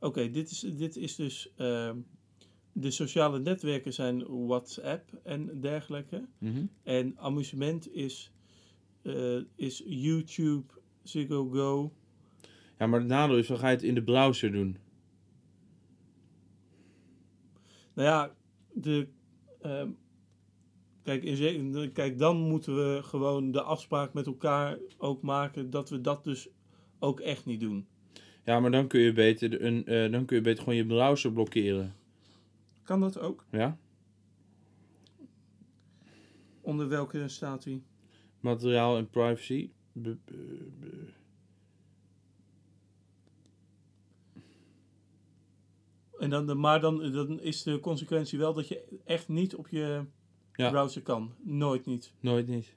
[0.00, 1.50] Oké, dit, is, dit is dus.
[1.56, 1.96] ehm,
[2.80, 6.24] de sociale netwerken zijn WhatsApp en dergelijke.
[6.38, 6.64] Mhm.
[6.82, 8.32] En amusement is,
[9.02, 10.64] eh, is YouTube,
[11.02, 11.92] Ziggo Go.
[12.78, 14.76] Ja, maar het nadeel is, dan ga je het in de browser doen.
[17.94, 18.34] Nou ja,
[18.72, 19.08] de,
[19.60, 19.88] ehm,
[21.02, 26.00] kijk, in kijk, dan moeten we gewoon de afspraak met elkaar ook maken dat we
[26.00, 26.48] dat dus
[26.98, 27.86] ook echt niet doen.
[28.44, 31.32] Ja, maar dan kun je beter, een, eh, dan kun je beter gewoon je browser
[31.32, 31.97] blokkeren.
[32.88, 33.44] Kan dat ook?
[33.50, 33.78] Ja?
[36.60, 37.82] Onder welke staat die?
[38.40, 39.70] Materiaal en privacy.
[46.18, 49.68] En dan, de- maar dan, dan is de consequentie wel dat je echt niet op
[49.68, 50.04] je
[50.54, 50.70] Ja.
[50.70, 51.34] browser kan.
[51.42, 52.12] Nooit niet.
[52.20, 52.74] Nooit niet.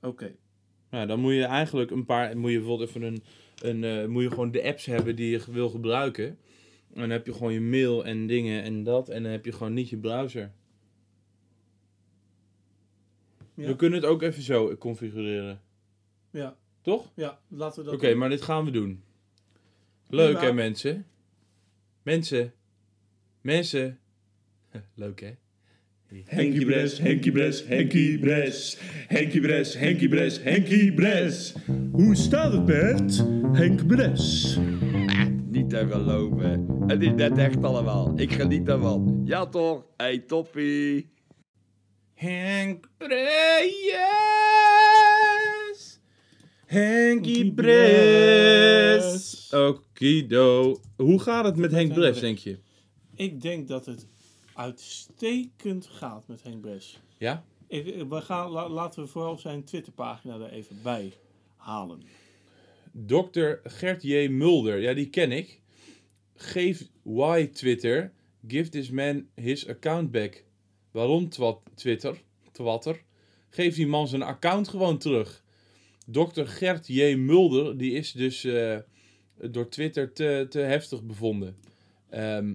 [0.00, 0.36] Oké.
[0.90, 3.22] Nou, dan moet je eigenlijk een paar, moet je bijvoorbeeld even een,
[3.62, 6.38] een eh, moet je gewoon de apps hebben die je wil gebruiken.
[6.94, 9.08] En dan heb je gewoon je mail en dingen en dat.
[9.08, 10.52] En dan heb je gewoon niet je browser.
[13.54, 13.66] Ja.
[13.66, 15.60] We kunnen het ook even zo configureren.
[16.30, 17.10] Ja, Toch?
[17.14, 18.18] ja, laten we Oké, dat doen.
[18.18, 19.02] maar dit gaan we doen.
[20.08, 20.46] Leuk Prima.
[20.46, 21.06] hè mensen?
[22.02, 22.52] Mensen.
[23.40, 23.98] Mensen.
[24.94, 25.30] Leuk hè?
[26.24, 28.78] Henkie Bres, Henkie Bres, Henkie Bres.
[29.08, 31.54] Henkie Bres, Henkie Bres, Henkie Bres.
[31.92, 34.56] Hoe staat het met Henk Bres?
[35.50, 36.77] Niet te geloven.
[36.88, 38.12] Het is net echt allemaal.
[38.18, 39.22] Ik geniet ervan.
[39.24, 39.84] Ja toch?
[39.96, 41.10] Hey toppie.
[42.14, 43.18] Henk Bres.
[46.66, 49.48] Henkie Bres.
[49.54, 50.80] Okido.
[50.96, 52.58] Hoe gaat het met Henk Bres, denk je?
[53.14, 54.06] Ik denk dat het
[54.54, 57.00] uitstekend gaat met Henk Bres.
[57.18, 57.44] Ja?
[57.66, 61.12] Ik, ik- we gaan, la- laten we vooral zijn Twitterpagina er even bij
[61.56, 62.02] halen.
[62.92, 63.48] Dr.
[63.62, 64.28] Gert J.
[64.30, 64.78] Mulder.
[64.80, 65.60] Ja, die ken ik.
[66.40, 68.12] Geef why Twitter.
[68.46, 70.44] Give this man his account back.
[70.90, 72.22] Waarom twat Twitter?
[72.52, 73.02] Twatter?
[73.50, 75.44] Geef die man zijn account gewoon terug.
[76.06, 76.44] Dr.
[76.44, 77.14] Gert J.
[77.16, 78.78] Mulder, die is dus eh,
[79.50, 81.56] door Twitter te, te heftig bevonden.
[82.10, 82.54] Ehm,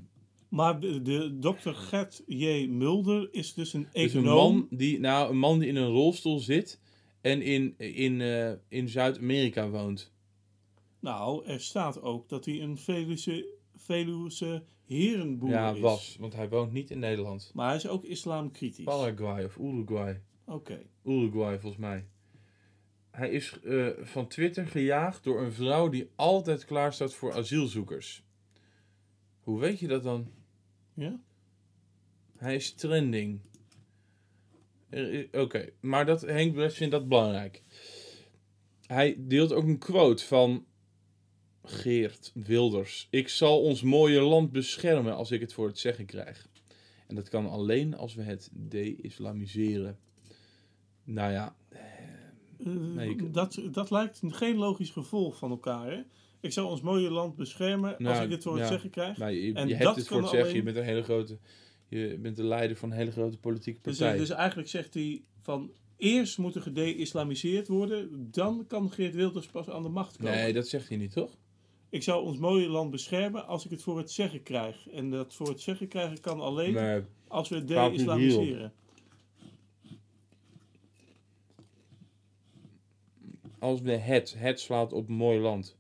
[0.50, 2.68] Maar de, dokter Gert J.
[2.70, 4.54] Mulder is dus een dus een econoom.
[4.56, 6.80] man, die, nou, een man die in een rolstoel zit
[7.22, 10.12] en in, in, eh, in Zuid-Amerika woont.
[11.00, 13.46] Nou, er staat ook dat hij een Veluwse,
[13.84, 15.80] Veluwse herenboer ja, is.
[15.80, 17.52] was, want hij woont niet in Nederland.
[17.54, 18.84] Maar hij is ook islamkritisch.
[18.84, 20.22] Paraguay of Uruguay.
[20.46, 20.82] Oké.
[21.04, 22.08] Uruguay volgens mij.
[23.12, 28.24] Hij is eh, van Twitter gejaagd door een vrouw die altijd klaar staat voor asielzoekers.
[29.40, 30.32] Hoe weet je dat dan?
[30.94, 31.20] Ja?
[32.38, 33.42] Hij is trending.
[35.32, 37.64] Oké, maar dat, Henk Bless vindt dat belangrijk.
[38.86, 40.66] Hij deelt ook een quote van
[41.64, 43.08] Geert Wilders.
[43.10, 46.48] Ik zal ons mooie land beschermen als ik het voor het zeggen krijg.
[47.08, 49.98] En dat kan alleen als we het de-islamiseren.
[51.04, 51.80] Nou ja, Eh,
[52.96, 56.02] Nee, ik- dat, dat lijkt geen logisch gevolg van elkaar, hè?
[56.42, 59.18] Ik zou ons mooie land beschermen als Nou, ik het voor het zeggen krijg.
[59.18, 60.56] je, En je dat hebt het voor het zeggen.
[60.56, 61.38] Je bent een hele grote...
[61.88, 64.18] Je bent de leider van een hele grote politieke Dus, partij.
[64.18, 69.70] dus eigenlijk zegt hij van eerst moet er gede-islamiseerd worden, dan kan Geert Wilders pas
[69.70, 70.32] aan de macht komen.
[70.34, 71.38] nee, dat zegt hij niet, toch?
[71.94, 74.90] Ik zou ons mooie land beschermen als ik het voor het zeggen krijg.
[74.90, 77.02] En dat voor het zeggen krijgen kan alleen Nee.
[77.28, 78.74] als we het de-islamiseren.
[83.60, 85.78] als we het, het slaat op mooi land.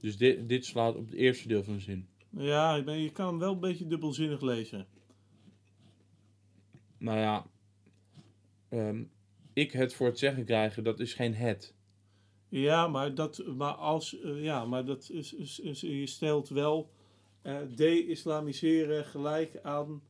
[0.00, 2.08] Dus dit, dit slaat op het eerste deel van de zin.
[2.30, 4.86] Ja, ik ben- je kan hem wel een beetje dubbelzinnig lezen.
[6.98, 7.46] Nou ja,
[8.68, 9.02] ehm,
[9.52, 11.74] ik het voor het zeggen krijgen, dat is geen het.
[12.54, 16.90] Ja, maar dat, maar als, eh, ja, maar dat is, is, je stelt wel
[17.42, 20.02] eh de-islamiseren gelijk aan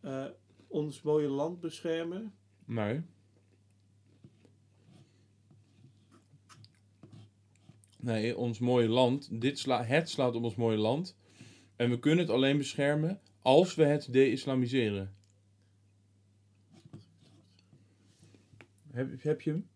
[0.00, 0.24] eh,
[0.66, 2.34] ons mooie land beschermen.
[2.64, 3.02] Nee.
[7.96, 9.40] Nee, ons mooie land.
[9.40, 11.16] Dit sla, het slaat op ons mooie land.
[11.76, 15.14] En we kunnen het alleen beschermen als we het de-islamiseren.
[18.90, 19.68] Heb, heb je hem?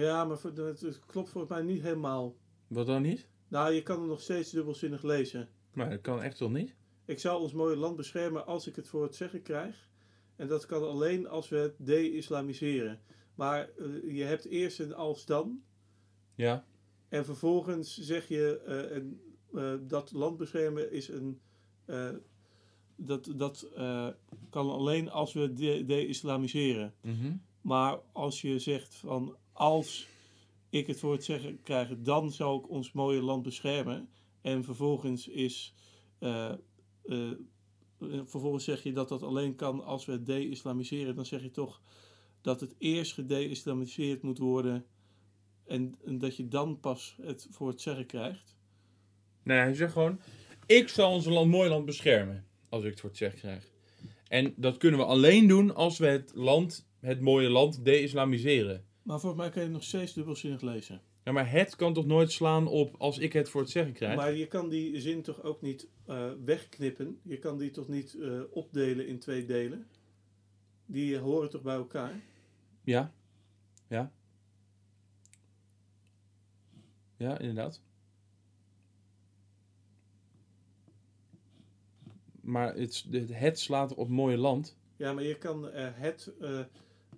[0.00, 2.34] Ja, maar het klopt volgens mij niet helemaal.
[2.66, 3.26] Wat dan niet?
[3.48, 5.48] Nou, je kan hem nog steeds dubbelzinnig lezen.
[5.72, 6.74] Maar dat kan echt toch niet?
[7.04, 9.88] Ik zou ons mooie land beschermen als ik het voor het zeggen krijg.
[10.36, 13.00] En dat kan alleen als we het de-islamiseren.
[13.34, 15.62] Maar eh, je hebt eerst een als dan.
[16.34, 16.64] Ja.
[17.08, 18.96] En vervolgens zeg je eh,
[19.72, 21.40] eh, dat land beschermen is een.
[22.96, 23.68] dat dat
[24.50, 26.94] kan alleen als we de- de-islamiseren.
[27.00, 27.36] Mhm.
[27.60, 30.08] Maar als je zegt van als
[30.70, 34.08] ik het voor het zeggen krijg, dan zou ik ons mooie land beschermen.
[34.40, 35.74] En vervolgens is.
[36.18, 36.52] eh,
[37.04, 37.30] eh,
[38.24, 41.14] vervolgens zeg je dat dat alleen kan als we de-islamiseren.
[41.14, 41.82] Dan zeg je toch
[42.40, 44.86] dat het eerst gede-islamiseerd moet worden.
[45.66, 48.56] En, en dat je dan pas het voor het zeggen krijgt.
[49.42, 50.20] Nee, hij zegt gewoon:
[50.66, 52.46] Ik zal ons land, mooi land beschermen.
[52.68, 53.72] Als ik het voor het zeggen krijg.
[54.28, 58.84] En dat kunnen we alleen doen als we het land, het mooie land, de-islamiseren.
[59.04, 61.00] Maar volgens mij kan je het nog steeds dubbelzinnig lezen.
[61.24, 64.16] Ja, maar het kan toch nooit slaan op als ik het voor het zeggen krijg?
[64.16, 67.18] Maar je kan die zin toch ook niet eh, wegknippen?
[67.22, 69.86] Je kan die toch niet eh, opdelen in twee delen?
[70.86, 72.20] Die horen toch bij elkaar?
[72.82, 73.14] Ja.
[73.88, 74.12] Ja.
[77.16, 77.80] Ja, inderdaad.
[82.40, 84.76] Maar het, het, het slaat op mooie land.
[84.96, 86.60] Ja, maar je kan eh, het, eh,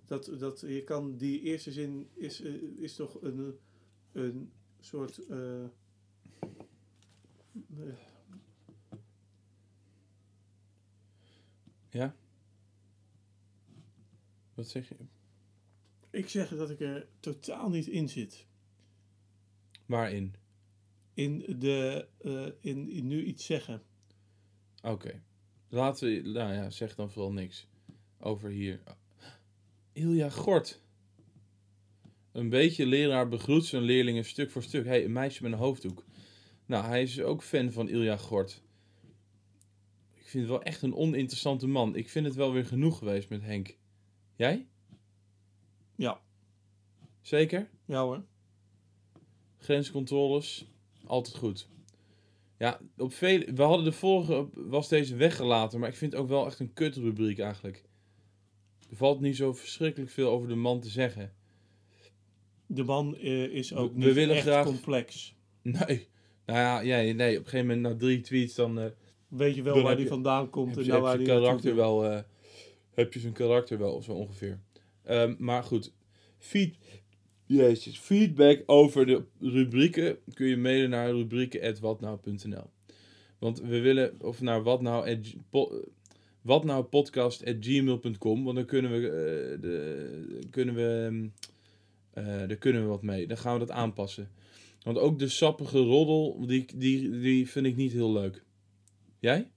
[0.07, 3.57] dat, dat, je kan die eerste zin is, eh, is toch een,
[4.11, 5.27] een soort.
[5.27, 5.69] eh, eh,
[11.89, 12.15] Ja.
[14.53, 14.95] Wat zeg je?
[16.09, 18.45] ik zeg dat ik er totaal niet in zit.
[19.85, 20.35] Waarin?
[21.13, 23.83] In, de, eh, in, in nu iets zeggen.
[24.83, 25.21] Oké.
[25.69, 27.67] Laten we, nou ja, zeg dan vooral niks
[28.19, 28.81] over hier.
[29.97, 30.81] Ilja Gort.
[32.31, 34.85] Een beetje leraar begroet zijn leerlingen stuk voor stuk.
[34.85, 36.03] hey, een meisje met een hoofddoek.
[36.65, 38.61] Nou, hij is ook fan van Ilja Gort.
[40.13, 41.95] Ik vind het wel echt een oninteressante man.
[41.95, 43.77] Ik vind het wel weer genoeg geweest met Henk.
[44.35, 44.67] Jij?
[45.95, 46.21] Ja,
[47.21, 47.69] Zeker?
[47.85, 48.23] ja hoor.
[49.57, 50.71] Grenscontroles,
[51.05, 51.67] altijd goed.
[52.57, 56.27] Ja, op vele, we hadden de vorige, was deze weggelaten, maar ik vind het ook
[56.27, 57.86] wel echt een kutrubriek eigenlijk.
[58.89, 61.33] Er valt niet zo verschrikkelijk veel over de man te zeggen.
[62.65, 65.35] De man eh, is ook We- niet we echt graag- complex.
[65.61, 66.07] Nee,
[66.45, 68.85] nou ja, ja, nee, op een gegeven moment na drie tweets dan eh,
[69.27, 72.05] Weet je wel Dan waar die je- vandaan komt en nou waar die karakter wel,
[72.05, 72.19] eh,
[72.93, 74.59] heb je zijn karakter wel, zo ongeveer.
[75.03, 75.93] Ehm, maar goed,
[76.37, 76.75] feed,
[77.45, 77.97] Jezus.
[77.99, 82.69] Feedback over de rubrieken kun je mailen naar rubrieken.watnou.nl.
[83.39, 85.19] Want we willen, of naar watnou,
[86.49, 91.27] at, po- watnoupodcast.gmail.com, want dan kunnen we, eh, de, kunnen we, ehm,
[92.27, 93.27] eh, daar kunnen we wat mee.
[93.27, 94.29] Dan gaan we dat aanpassen.
[94.83, 98.43] Want ook de sappige roddel, die, die, die vind ik niet heel leuk.
[99.19, 99.51] Jij?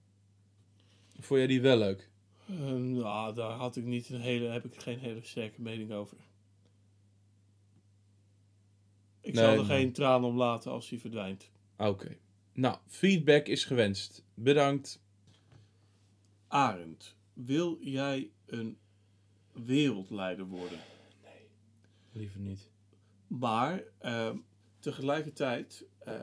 [1.17, 2.09] Of Vond jij die wel leuk?
[2.49, 6.17] Eh, nou, daar had ik niet een hele, heb ik geen hele sterke mening over.
[9.21, 9.65] Ik Nee, zal er nee.
[9.65, 11.49] geen traan om laten als hij verdwijnt.
[11.77, 12.17] Oké.
[12.53, 14.23] Nou, feedback is gewenst.
[14.33, 15.01] Bedankt.
[16.51, 18.77] Arend, wil jij een
[19.51, 20.79] wereldleider worden?
[22.11, 22.69] Liever niet.
[23.27, 24.37] Maar ehm,
[24.79, 26.13] tegelijkertijd, eh,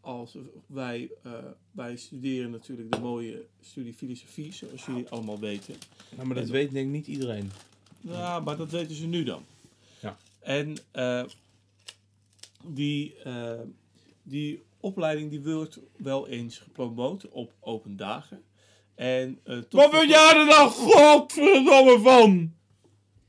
[0.00, 1.32] als wij, eh,
[1.70, 5.74] wij studeren natuurlijk de mooie studie filosofie, zoals jullie allemaal weten.
[6.16, 7.50] Nou, maar dat weet denk ik niet iedereen.
[8.00, 9.44] Ja, maar dat weten ze nu dan.
[10.00, 10.16] Ja.
[10.38, 11.24] En eh,
[12.64, 13.60] die, eh,
[14.22, 18.42] die opleiding die wordt wel eens gepromoot op open dagen.
[19.00, 22.54] En, eh, tot Wat vind jij er nou godverdomme van?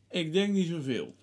[0.10, 1.16] Ik denk niet zoveel.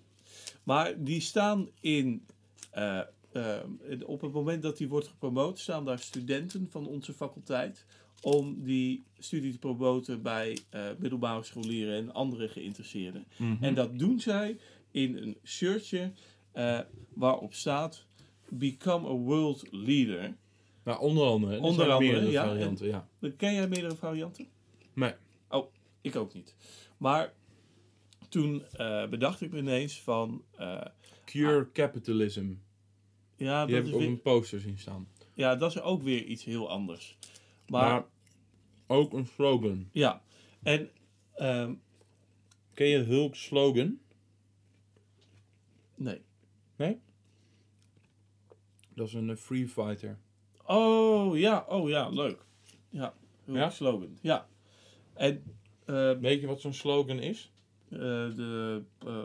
[0.63, 2.27] Maar die staan in.
[2.71, 2.99] eh,
[3.33, 3.57] eh,
[4.05, 7.85] op het moment dat die wordt gepromoot, staan daar studenten van onze faculteit.
[8.21, 10.59] om die studie te promoten bij
[10.99, 13.27] middelbare scholieren en andere geïnteresseerden.
[13.61, 14.59] En dat doen zij
[14.91, 16.13] in een shirtje
[17.15, 18.05] waarop staat:
[18.49, 20.37] Become a World Leader.
[20.89, 21.55] Nou, onder andere.
[21.55, 22.47] Er Onder andere, meerdere ja.
[22.47, 23.09] varianten, ja.
[23.37, 24.47] Ken jij meerdere varianten?
[24.93, 25.13] Nee.
[25.49, 26.55] Oh, ik ook niet.
[26.97, 27.33] Maar
[28.29, 30.45] toen eh, bedacht ik me ineens van.
[30.57, 30.81] eh,
[31.25, 32.53] Cure capitalism.
[33.37, 35.09] ja, Die dat heb is ik op weer- een poster zien staan.
[35.35, 37.19] Ja, dat is ook weer iets heel anders.
[37.67, 38.05] Maar, Maar
[38.87, 39.89] ook een slogan.
[39.93, 40.23] ja,
[40.63, 40.91] en
[41.35, 41.75] ehm,
[42.75, 43.99] Ken je Hulk slogan?
[45.95, 46.21] nee.
[46.77, 47.01] Nee?
[48.95, 50.19] Dat is een eh, free fighter.
[50.71, 52.45] Oh ja, oh ja, leuk.
[52.91, 53.15] Ja,
[53.45, 53.71] Ja?
[53.71, 54.19] slogan.
[54.23, 54.47] Ja.
[55.15, 55.43] En
[55.85, 57.51] eh, Weet je wat zo'n slogan is?
[57.91, 57.99] eh,
[58.37, 58.83] de.
[59.07, 59.23] eh,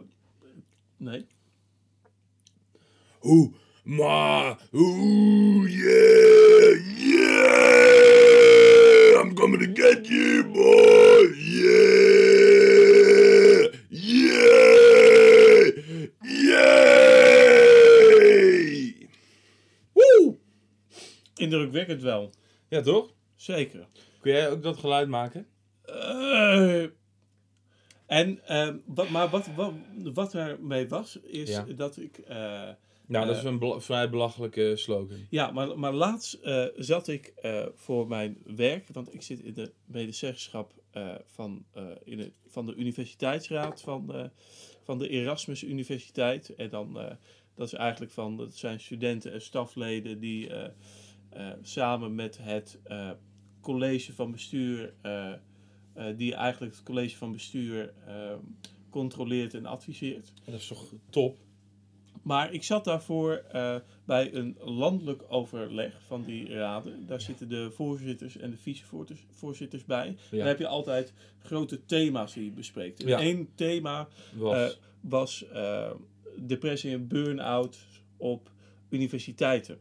[0.98, 1.26] nee.
[3.20, 3.52] Hoe,
[3.84, 6.80] maar, hoe, yeah,
[7.64, 12.54] yeah, I'm coming to get you, boy, yeah,
[13.90, 15.72] yeah,
[17.64, 19.08] yeah.
[19.94, 20.38] Woe!
[21.74, 22.30] Indrukwekkend wel.
[22.70, 23.14] Ja, toch?
[23.36, 23.88] Zeker.
[24.22, 25.48] Kun jij ook dat geluid maken?
[25.86, 26.84] Eh,
[28.06, 29.74] en, ehm, wat, maar wat, wat,
[30.14, 31.64] wat er mee was, is Ja.
[31.76, 32.18] dat ik.
[32.18, 32.70] eh,
[33.08, 33.42] Nou, dat Eh.
[33.42, 35.18] is een bela- vrij belachelijke slogan.
[35.30, 39.54] Ja, maar, maar laatst eh, zat ik eh, voor mijn werk, want ik zit in
[39.54, 44.24] de medezeggenschap eh, van, eh, in het, van de universiteitsraad van, eh,
[44.84, 46.56] van de Erasmus Universiteit.
[46.56, 47.12] En dan, eh,
[47.56, 50.72] dat is eigenlijk van, dat zijn studenten en stafleden die eh, eh,
[51.62, 53.10] samen met het eh,
[53.62, 55.32] college van bestuur, eh,
[55.94, 58.32] eh, die eigenlijk het college van bestuur eh,
[58.90, 60.34] controleert en adviseert.
[60.46, 61.38] Dat is toch top?
[62.22, 63.76] Maar ik zat daarvoor eh,
[64.06, 67.06] bij een landelijk overleg van die raden.
[67.08, 70.16] Daar zitten de voorzitters en de vicevoorzitters voorzitters bij.
[70.32, 73.02] Daar heb je altijd grote thema's die je bespreekt.
[73.04, 73.20] En Ja.
[73.20, 74.72] één thema Was.
[74.72, 75.92] eh, was eh,
[76.38, 77.80] depressie en burn-out
[78.18, 78.52] op
[78.90, 79.78] universiteiten.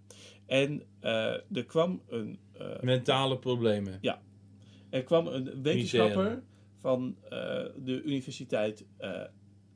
[0.53, 3.99] En eh, er kwam een, eh, Mentale problemen.
[4.91, 6.43] er kwam een wetenschapper
[6.81, 7.31] van eh,
[7.85, 8.87] de universiteit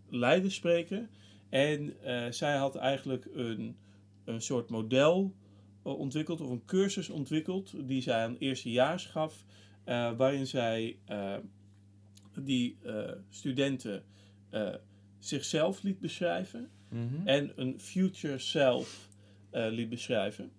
[0.09, 1.11] Leiden spreken.
[1.49, 1.95] En
[2.31, 3.77] zij had eigenlijk een,
[4.25, 5.35] een soort model
[5.83, 9.45] ontwikkeld, of een cursus ontwikkeld, die zij aan eerstejaars gaf,
[10.17, 10.99] waarin zij
[12.41, 12.79] die
[13.29, 14.03] studenten
[15.19, 17.27] zichzelf liet beschrijven Mhm.
[17.29, 19.09] en een future self
[19.51, 20.51] liet beschrijven.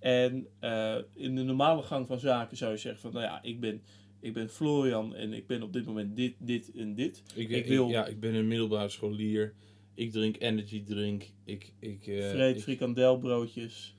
[0.00, 3.60] En eh, in de normale gang van zaken zou je zeggen van, nou ja, ik
[3.60, 3.82] ben,
[4.20, 7.22] ik ben Florian en ik ben op dit moment dit, dit en dit.
[7.34, 9.54] Ik, Ik ik, wil- ja, ik ben een middelbare scholier.
[9.94, 11.30] Ik drink energy drink.
[11.44, 13.96] Ik, ik, eh, Vreet ik- frikandelbroodjes.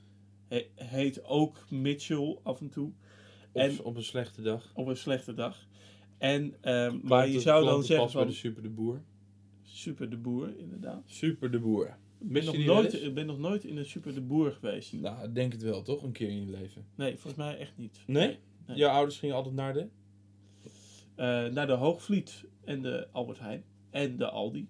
[0.47, 2.91] He- heet ook Mitchell af en toe.
[3.51, 4.71] op, en- op een slechte dag.
[4.75, 5.67] Op een slechte dag.
[6.17, 9.01] En, ehm, maar je zou dan zeggen van, de Super de Boer.
[9.63, 11.03] super de boer, inderdaad.
[11.05, 11.97] Super de Boer.
[12.21, 14.93] Ik ben, nog nooit, ik ben nog nooit in een super de boer geweest.
[14.93, 16.03] Nou, ik denk het wel, toch?
[16.03, 16.85] Een keer in je leven.
[16.95, 18.03] Nee, volgens mij echt niet.
[18.07, 18.39] Nee?
[18.67, 18.77] Nee.
[18.77, 19.87] Jouw ouders gingen altijd naar de?
[21.15, 23.63] Eh, naar de Hoogvliet en de Albert Heijn.
[23.89, 24.69] En de Aldi.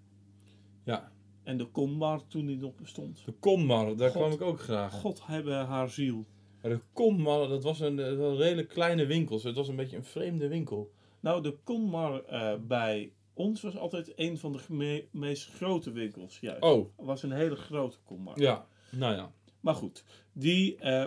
[0.83, 1.11] Ja.
[1.43, 3.25] En de Konmar toen die nog bestond.
[3.25, 4.21] De Kommarre, daar God.
[4.21, 4.93] kwam ik ook graag.
[4.93, 6.25] God hebben haar ziel.
[6.61, 9.35] Maar de Kommarre, dat was een, dat was een redelijk kleine winkel.
[9.35, 10.91] Dus het was een beetje een vreemde winkel.
[11.19, 16.39] Nou, de Konmar eh, bij ons was altijd een van de meest grote winkels.
[16.39, 16.61] Juist.
[16.61, 18.39] Oh, was een hele grote kommarkt.
[18.39, 18.67] ja.
[18.91, 19.31] Nou ja.
[19.59, 20.03] Maar goed,
[20.33, 21.05] die eh,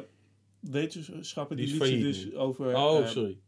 [0.61, 2.37] wetenschappen die, Die lieten dus nu.
[2.37, 3.39] over, Oh, eh, sorry.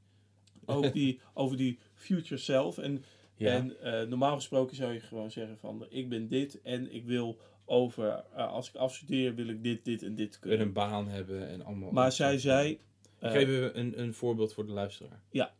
[0.67, 2.79] over, die, over die future self.
[2.79, 3.05] En,
[3.37, 3.51] Ja.
[3.51, 7.39] en eh, normaal gesproken zou je gewoon zeggen van ik ben dit en ik wil
[7.65, 10.61] over, eh, als ik afstudeer wil ik dit, dit en dit En kunnen.
[10.61, 11.91] een baan hebben en allemaal.
[11.91, 12.71] Maar zij zei...
[12.71, 12.79] Ik
[13.19, 15.23] eh, geef even een, een voorbeeld voor de luisteraar.
[15.31, 15.55] Ja.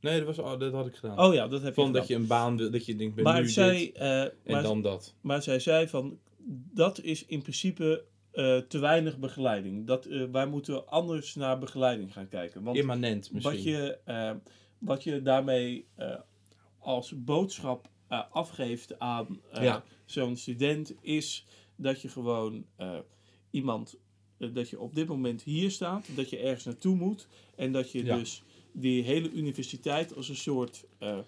[0.00, 1.18] Nee, dat, was, al- dat had ik gedaan.
[1.18, 2.16] oh ja, dat heb je Van dat gedaan.
[2.16, 4.62] je een baan wil, dat je denkt, ben maar nu zij, dit eh, en maar,
[4.62, 5.14] dan dat.
[5.20, 6.18] maar zij zei van
[6.72, 9.86] dat is in principe eh, te weinig begeleiding.
[9.86, 12.62] Dat, eh, wij moeten anders naar begeleiding gaan kijken.
[12.62, 13.54] Want Immanent misschien.
[13.54, 13.98] wat je,
[14.78, 15.86] wat je daarmee
[16.78, 17.88] als boodschap
[18.30, 19.84] afgeeft aan Ja.
[20.04, 21.46] zo'n student is
[21.76, 22.64] dat je gewoon
[23.50, 23.98] iemand,
[24.38, 28.04] dat je op dit moment hier staat, dat je ergens naartoe moet en dat je
[28.04, 28.16] Ja.
[28.16, 28.42] dus
[28.72, 31.18] die hele universiteit als een soort eh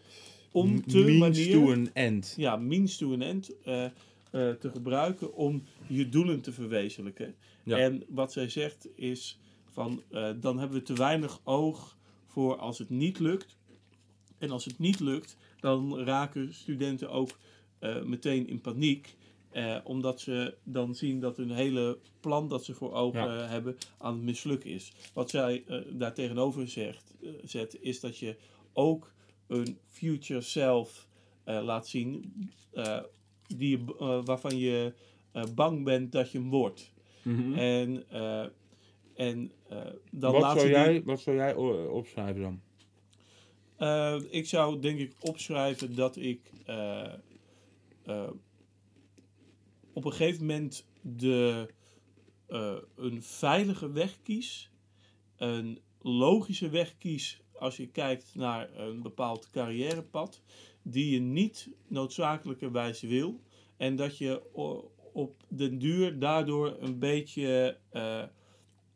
[0.52, 2.34] om te Means manier, to an end.
[2.36, 3.90] ja, means to an end eh, eh,
[4.30, 7.34] te gebruiken om je doelen te verwezenlijken.
[7.64, 7.78] Ja.
[7.78, 9.38] En wat zij zegt is
[9.70, 10.02] van
[10.40, 13.56] dan hebben we te weinig oog voor als het niet lukt.
[14.38, 17.38] En als het niet lukt, dan raken studenten ook
[18.04, 19.14] meteen in paniek.
[19.52, 23.46] Eh, omdat ze dan zien dat hun hele plan dat ze voor ogen Ja.
[23.46, 24.92] hebben aan het mislukken is.
[25.12, 28.36] Wat zij eh, daar tegenover zegt, eh, zet, is dat je
[28.72, 29.12] ook
[29.46, 31.08] een future self
[31.44, 32.32] eh, laat zien
[32.72, 32.98] eh,
[33.46, 33.78] die,
[34.24, 34.92] waarvan je
[35.32, 36.92] eh, bang bent dat je hem wordt.
[37.22, 37.52] Mhm.
[37.54, 38.44] En, eh,
[39.14, 39.78] en eh,
[40.10, 41.54] dan wat, laat zou die- jij, wat zou jij
[41.86, 42.60] opschrijven dan?
[44.30, 46.40] Ik zou denk ik opschrijven dat ik
[49.92, 51.68] op een gegeven moment de,
[52.46, 54.70] eh, een veilige weg kies.
[55.36, 60.42] Een logische weg kies als je kijkt naar een bepaald carrièrepad.
[60.82, 63.40] Die je niet noodzakelijkerwijs wil.
[63.76, 64.42] En dat je
[65.12, 68.24] op den duur daardoor een beetje eh,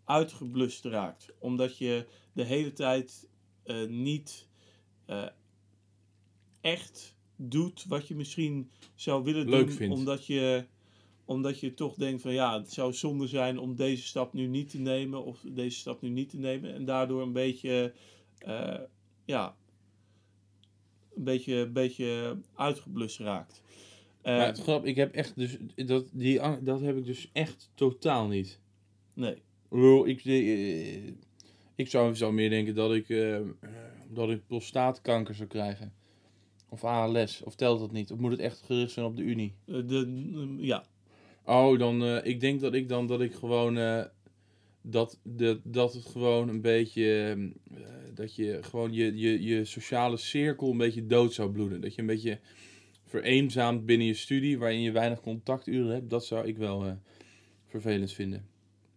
[0.05, 1.33] uitgeblust raakt.
[1.39, 3.29] Omdat je de hele tijd
[3.63, 4.49] eh, niet
[6.61, 9.77] echt doet wat je misschien zou willen Leuk doen.
[9.77, 9.95] vindt.
[9.95, 10.67] Omdat je,
[11.27, 14.71] omdat je toch denkt van ja, het zou zonde zijn om deze stap nu niet
[14.71, 15.25] te nemen.
[15.25, 16.75] Of deze stap nu niet te nemen.
[16.75, 17.93] En daardoor een beetje,
[18.39, 18.81] eh,
[19.25, 19.57] ja,
[21.17, 23.63] een beetje, een beetje uitgeblust raakt.
[24.23, 27.71] Eh, Maar het grap, ik heb echt dus, dat, die, dat heb ik dus echt
[27.75, 28.61] totaal niet.
[29.15, 29.43] nee.
[30.05, 31.13] Ik eh,
[31.77, 33.41] ik zou, zou meer denken dat ik, eh,
[34.09, 35.93] dat ik prostaatkanker zou krijgen.
[36.69, 38.11] Of ALS, of telt dat niet?
[38.13, 39.55] Of moet het echt gericht zijn op de Unie?
[39.65, 40.85] De, mm, ja,
[41.47, 44.05] Oh, dan, eh, ik denk dat ik dan, dat ik gewoon, eh,
[44.83, 47.37] dat, de, dat het gewoon een beetje,
[47.75, 47.83] eh,
[48.15, 51.81] dat je gewoon je, je, je sociale cirkel een beetje dood zou bloeden.
[51.81, 52.39] Dat je een beetje
[53.05, 56.11] vereenzaamt binnen je studie, waarin je weinig contacturen hebt.
[56.11, 56.99] Dat zou ik wel
[57.67, 58.47] vervelend vinden.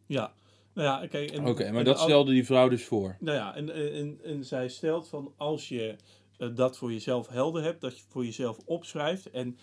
[0.06, 0.34] ja.
[0.74, 3.18] Nou ja, en- Oké, maar en dat stelde die vrouw dus voor.
[3.20, 5.95] Nou ja, en, en, en zij stelt van als je
[6.54, 9.58] dat voor jezelf helder hebt, dat je voor jezelf opschrijft en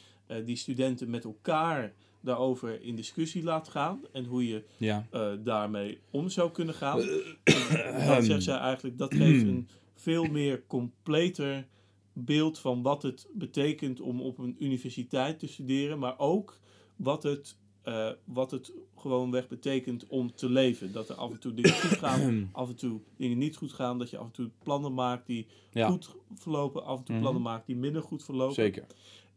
[0.45, 1.95] die studenten met elkaar
[2.27, 5.07] daarover in discussie laat gaan en hoe je Ja.
[5.11, 6.99] eh, daarmee om zou kunnen gaan.
[8.07, 11.66] dan zegt zij eigenlijk dat geeft een veel meer completer
[12.12, 16.59] beeld van wat het betekent om op een universiteit te studeren, maar ook
[16.97, 20.93] wat het, eh, wat het gewoonweg betekent om te leven.
[20.93, 23.99] Dat er af en toe dingen goed gaan, af en toe dingen niet goed gaan,
[23.99, 25.89] dat je af en toe plannen maakt die Ja.
[25.89, 27.22] goed verlopen, af en toe Mhm.
[27.24, 28.55] plannen maakt die minder goed verlopen.
[28.55, 28.87] Zeker.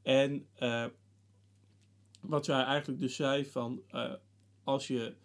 [0.01, 0.85] En eh,
[2.19, 4.13] wat zij eigenlijk dus zei van eh,
[4.63, 5.15] als je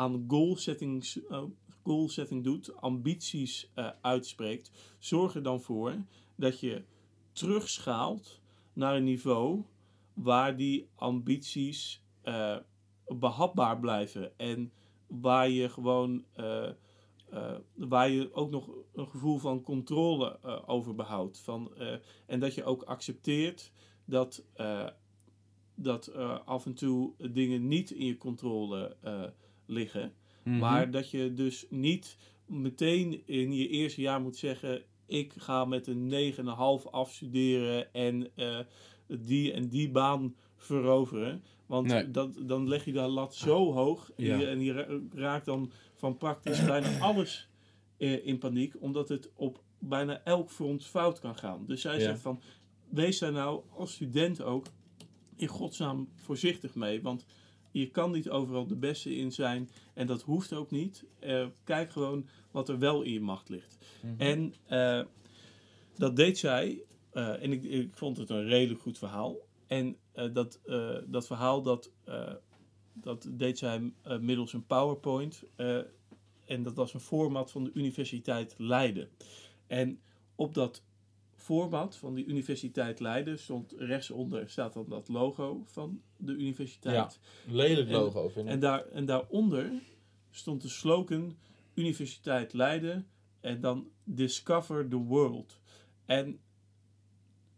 [0.00, 1.42] aan goal, settings, eh,
[1.82, 5.94] goal setting doet, ambities eh, uitspreekt, zorg er dan voor
[6.34, 6.84] dat je
[7.32, 8.40] terugschaalt
[8.72, 9.64] naar een niveau
[10.14, 12.56] waar die ambities eh,
[13.06, 14.72] behapbaar blijven en
[15.06, 16.24] waar je gewoon
[17.74, 21.40] waar je ook nog een gevoel van controle over behoudt.
[21.40, 21.74] Van,
[22.26, 23.72] en dat je ook accepteert
[24.04, 24.44] dat,
[25.82, 29.22] dat er af en toe dingen niet in je controle eh,
[29.66, 30.12] liggen.
[30.42, 30.58] Mhm.
[30.58, 32.16] Maar dat je dus niet
[32.46, 38.58] meteen in je eerste jaar moet zeggen: ik ga met een 9,5 afstuderen en eh,
[39.06, 41.42] die en die baan veroveren.
[41.66, 42.10] Want Nee.
[42.10, 44.36] dat, dan leg je de lat zo hoog en, Ja.
[44.38, 47.48] je, en je ra- raakt dan van praktisch bijna alles
[47.96, 51.64] in paniek, omdat het op bijna elk front fout kan gaan.
[51.66, 52.00] Dus zij Ja.
[52.00, 52.40] zegt van,
[52.88, 54.66] wees daar nou als student ook
[55.40, 57.26] in godsnaam voorzichtig mee, want
[57.70, 61.04] je kan niet overal de beste in zijn en dat hoeft ook niet.
[61.18, 63.78] Eh, kijk gewoon wat er wel in je macht ligt.
[64.02, 64.20] Mhm.
[64.20, 65.02] En eh,
[65.94, 69.36] dat deed zij eh, en ik, ik vond het een redelijk goed verhaal.
[69.66, 69.96] En
[70.32, 70.60] dat,
[71.06, 71.90] dat verhaal dat,
[72.92, 75.44] dat deed zij middels een PowerPoint.
[76.44, 79.08] en dat was een format van de Universiteit Leiden.
[79.66, 80.00] En
[80.34, 80.82] op dat
[81.50, 87.20] format van die Universiteit Leiden stond rechtsonder staat dan dat logo van de universiteit.
[87.46, 88.52] Lelijk En- logo, vind ik.
[88.52, 89.72] En, daar, en daaronder
[90.30, 91.36] stond de slogan
[91.74, 93.06] Universiteit Leiden
[93.40, 95.60] en dan Discover the World.
[96.06, 96.40] En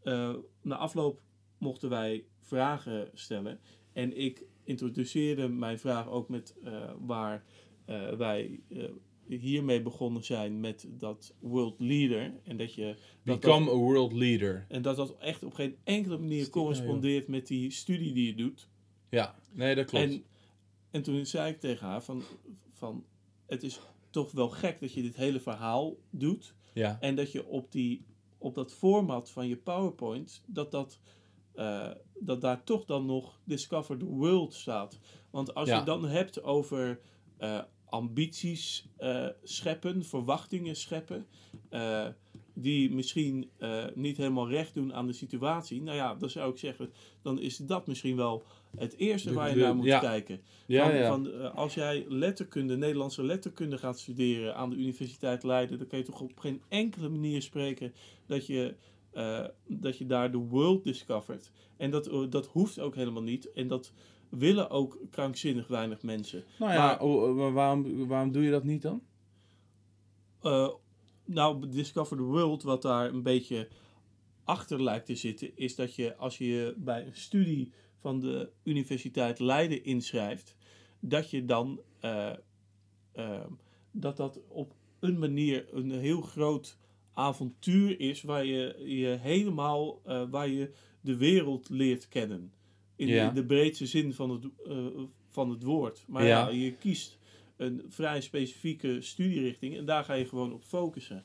[0.03, 1.23] eh, na afloop
[1.59, 3.61] mochten wij vragen stellen.
[3.93, 7.45] En ik introduceerde mijn vraag ook met eh, waar
[7.85, 8.61] eh, wij
[9.29, 12.33] hiermee begonnen zijn met dat World Leader.
[12.45, 14.65] En dat je dat Become dat, a world leader.
[14.69, 18.69] en dat dat echt op geen enkele manier correspondeert met die studie die je doet.
[19.11, 20.05] Ja, nee, dat klopt.
[20.05, 20.25] En,
[20.91, 22.23] en toen zei ik tegen haar van,
[22.73, 23.05] van
[23.47, 26.55] het is toch wel gek dat je dit hele verhaal doet.
[26.75, 26.97] ja.
[27.01, 28.05] En dat je op, die,
[28.39, 30.99] op dat format van je PowerPoint, dat, dat,
[31.55, 34.99] eh, dat daar toch dan nog Discover the World staat.
[35.31, 35.79] Want als Ja.
[35.79, 37.01] je dan hebt over
[37.37, 37.61] eh,
[37.93, 41.27] ambities eh, scheppen, verwachtingen scheppen,
[41.69, 42.07] eh,
[42.55, 45.83] die misschien eh, niet helemaal recht doen aan de situatie.
[45.83, 48.43] Nou ja, dan zou ik zeggen, dan is dat misschien wel
[48.77, 49.99] het eerste De- waar je de- naar moet ja.
[49.99, 50.41] kijken.
[50.67, 51.09] Ja, Van, ja.
[51.09, 56.05] van, als jij letterkunde, Nederlandse letterkunde gaat studeren aan de Universiteit Leiden, dan kun je
[56.05, 57.95] toch op geen enkele manier spreken
[58.27, 58.75] dat je,
[59.67, 61.51] dat je daar de world discovert.
[61.77, 63.53] En dat, dat hoeft ook helemaal niet.
[63.53, 63.93] En dat
[64.39, 66.45] willen ook krankzinnig weinig mensen.
[66.59, 69.03] nou ja, maar- waarom, waarom doe je dat niet dan?
[70.43, 70.69] Eh,
[71.25, 73.69] nou, Discover the World, wat daar een beetje
[74.45, 78.51] achter lijkt te zitten, is dat je als je je bij een studie van de
[78.63, 80.57] Universiteit Leiden inschrijft,
[81.01, 82.33] dat je dan eh,
[83.13, 83.45] eh,
[83.91, 86.77] dat dat op een manier een heel groot
[87.13, 92.53] avontuur is waar je je helemaal waar je de wereld leert kennen.
[93.03, 93.29] In Ja.
[93.29, 94.87] de, de breedste zin van het, eh,
[95.29, 96.05] van het woord.
[96.09, 96.49] Maar ja.
[96.49, 96.55] Ja.
[96.55, 97.19] je kiest
[97.57, 101.25] een vrij specifieke studierichting en daar ga je gewoon op focussen.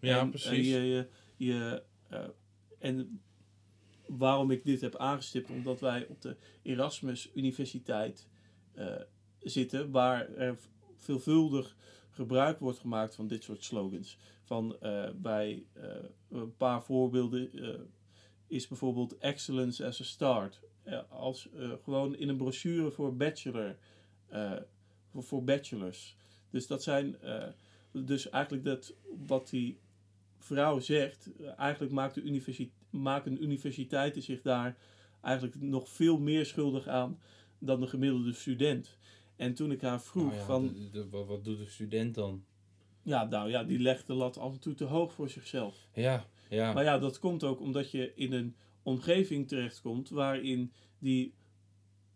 [0.00, 0.48] Ja, En, precies.
[0.50, 1.06] En, je, je,
[1.36, 2.24] je, eh,
[2.78, 3.20] en
[4.06, 8.28] waarom ik dit heb aangestipt, omdat wij op de Erasmus Universiteit
[8.74, 8.94] eh,
[9.40, 10.58] zitten, waar er
[10.96, 11.76] veelvuldig
[12.10, 14.18] gebruik wordt gemaakt van dit soort slogans.
[14.44, 15.82] Van eh, bij eh,
[16.30, 17.80] een paar voorbeelden eh,
[18.46, 20.60] is bijvoorbeeld Excellence as a Start.
[20.86, 23.76] Eh, als eh, gewoon in een brochure voor bachelor,
[24.28, 24.52] eh,
[25.10, 26.16] voor, voor bachelors.
[26.50, 27.16] Dus dat zijn,
[27.92, 28.94] dus eigenlijk dat
[29.26, 29.78] wat die
[30.38, 34.76] vrouw zegt, eigenlijk maakt de universiteit, maken universiteiten zich daar
[35.22, 37.18] eigenlijk nog veel meer schuldig aan
[37.58, 38.98] dan de gemiddelde student.
[39.36, 42.14] En toen ik haar vroeg Nou ja, van, de- de- wat, wat doet de student
[42.14, 42.44] dan?
[43.02, 45.88] ja, nou ja, die legt de lat af en toe te hoog voor zichzelf.
[45.94, 46.72] Ja, ja.
[46.72, 48.54] Maar ja, dat komt ook omdat je in een
[48.86, 51.34] omgeving terechtkomt waarin die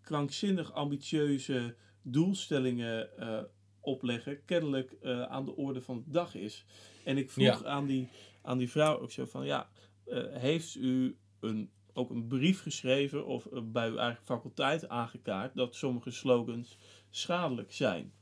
[0.00, 3.42] krankzinnig ambitieuze doelstellingen eh,
[3.80, 6.64] opleggen kennelijk eh, aan de orde van de dag is.
[7.04, 7.64] En ik vroeg Ja.
[7.64, 8.08] aan, die,
[8.42, 9.70] aan die vrouw ook zo van, ja,
[10.04, 15.74] eh, heeft u een, ook een brief geschreven of bij uw eigen faculteit aangekaart dat
[15.74, 16.78] sommige slogans
[17.10, 18.12] schadelijk zijn?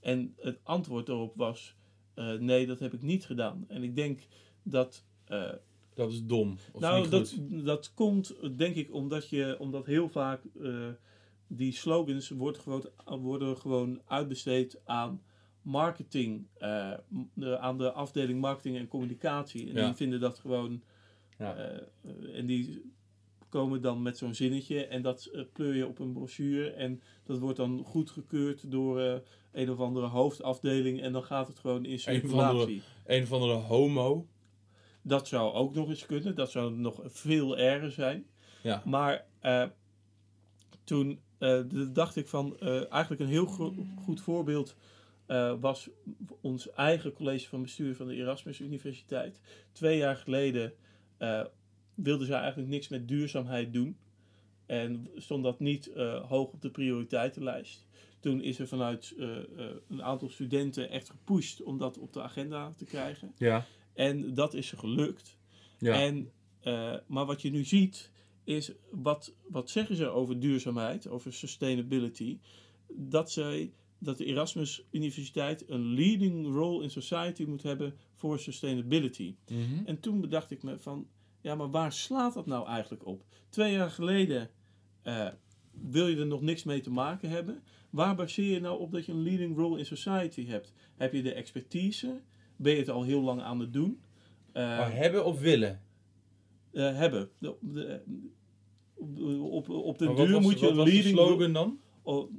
[0.00, 1.74] En het antwoord daarop was,
[2.38, 3.64] nee, dat heb ik niet gedaan.
[3.68, 4.20] En ik denk
[4.62, 5.04] dat
[5.94, 6.56] dat is dom.
[6.72, 10.88] Of nou, dat, dat komt denk ik omdat, je, omdat heel vaak eh,
[11.46, 15.22] die slogans wordt gewoon, worden gewoon uitbesteed aan
[15.62, 16.92] marketing, eh,
[17.34, 19.68] de- aan de afdeling marketing en communicatie.
[19.68, 19.86] En Ja.
[19.86, 20.82] die vinden dat gewoon,
[21.38, 21.56] Ja.
[21.56, 21.80] eh,
[22.38, 22.92] en die
[23.48, 27.56] komen dan met zo'n zinnetje en dat pleur je op een brochure en dat wordt
[27.56, 29.22] dan goedgekeurd door
[29.52, 32.36] een of andere hoofdafdeling en dan gaat het gewoon in Een circulatie.
[32.36, 34.26] of andere- Een of andere homo.
[35.06, 36.34] Dat zou ook nog eens kunnen.
[36.34, 38.26] Dat zou nog veel erger zijn.
[38.62, 38.82] Ja.
[38.84, 39.64] Maar eh,
[40.84, 41.60] toen eh,
[41.92, 42.58] dacht ik van...
[42.58, 43.46] eh, eigenlijk een heel
[44.04, 44.76] goed voorbeeld
[45.60, 45.90] was
[46.40, 49.40] ons eigen college van bestuur van de Erasmus Universiteit.
[49.72, 50.72] Twee jaar geleden
[51.94, 53.96] wilden zij eigenlijk niks met duurzaamheid doen.
[54.66, 55.90] En stond dat niet
[56.28, 57.86] hoog op de prioriteitenlijst.
[58.20, 59.14] Toen is er vanuit
[59.88, 63.32] een aantal studenten echt gepusht om dat op de agenda te krijgen.
[63.36, 63.66] Ja.
[63.94, 65.38] En dat is gelukt.
[65.78, 66.00] Ja.
[66.00, 66.30] En,
[66.60, 68.10] eh, maar wat je nu ziet,
[68.44, 72.38] is wat, wat zeggen ze over duurzaamheid, over sustainability?
[72.88, 79.34] Dat, zij, dat de Erasmus Universiteit een leading role in society moet hebben voor sustainability.
[79.48, 79.84] Mhm.
[79.84, 81.06] En toen bedacht ik me van,
[81.40, 83.24] ja, maar waar slaat dat nou eigenlijk op?
[83.48, 84.50] Twee jaar geleden
[85.02, 85.28] eh,
[85.70, 87.62] wil je er nog niks mee te maken hebben.
[87.90, 90.72] Waar baseer je nou op dat je een leading role in society hebt?
[90.96, 92.20] Heb je de expertise?
[92.56, 94.00] Ben je het al heel lang aan het doen?
[94.52, 95.82] Eh, Maar hebben of willen?
[96.72, 97.30] eh, hebben.
[97.38, 98.02] De, de-
[99.40, 101.80] op, op, de Maar duur was- moet je een leading slogan dan?
[102.02, 102.30] oh,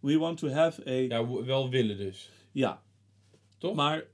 [0.00, 2.30] we want to have a Ja, wel willen dus.
[2.52, 2.82] ja.
[3.58, 3.74] Toch?
[3.74, 4.04] Maar,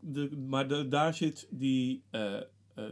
[0.00, 2.40] de, maar de, daar, zit die, eh,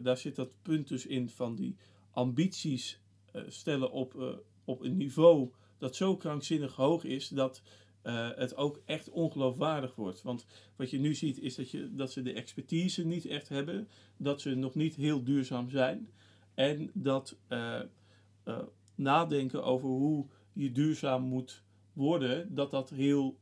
[0.02, 1.76] daar zit dat punt dus in van die
[2.10, 3.00] ambities
[3.46, 7.62] stellen op, op een niveau dat zo krankzinnig hoog is dat
[8.02, 10.22] eh, het ook echt ongeloofwaardig wordt.
[10.22, 10.46] Want
[10.76, 14.40] wat je nu ziet is dat, je, dat ze de expertise niet echt hebben, dat
[14.40, 16.08] ze nog niet heel duurzaam zijn
[16.54, 17.80] en dat eh,
[18.44, 18.58] eh,
[18.94, 23.40] nadenken over hoe je duurzaam moet worden, dat dat heel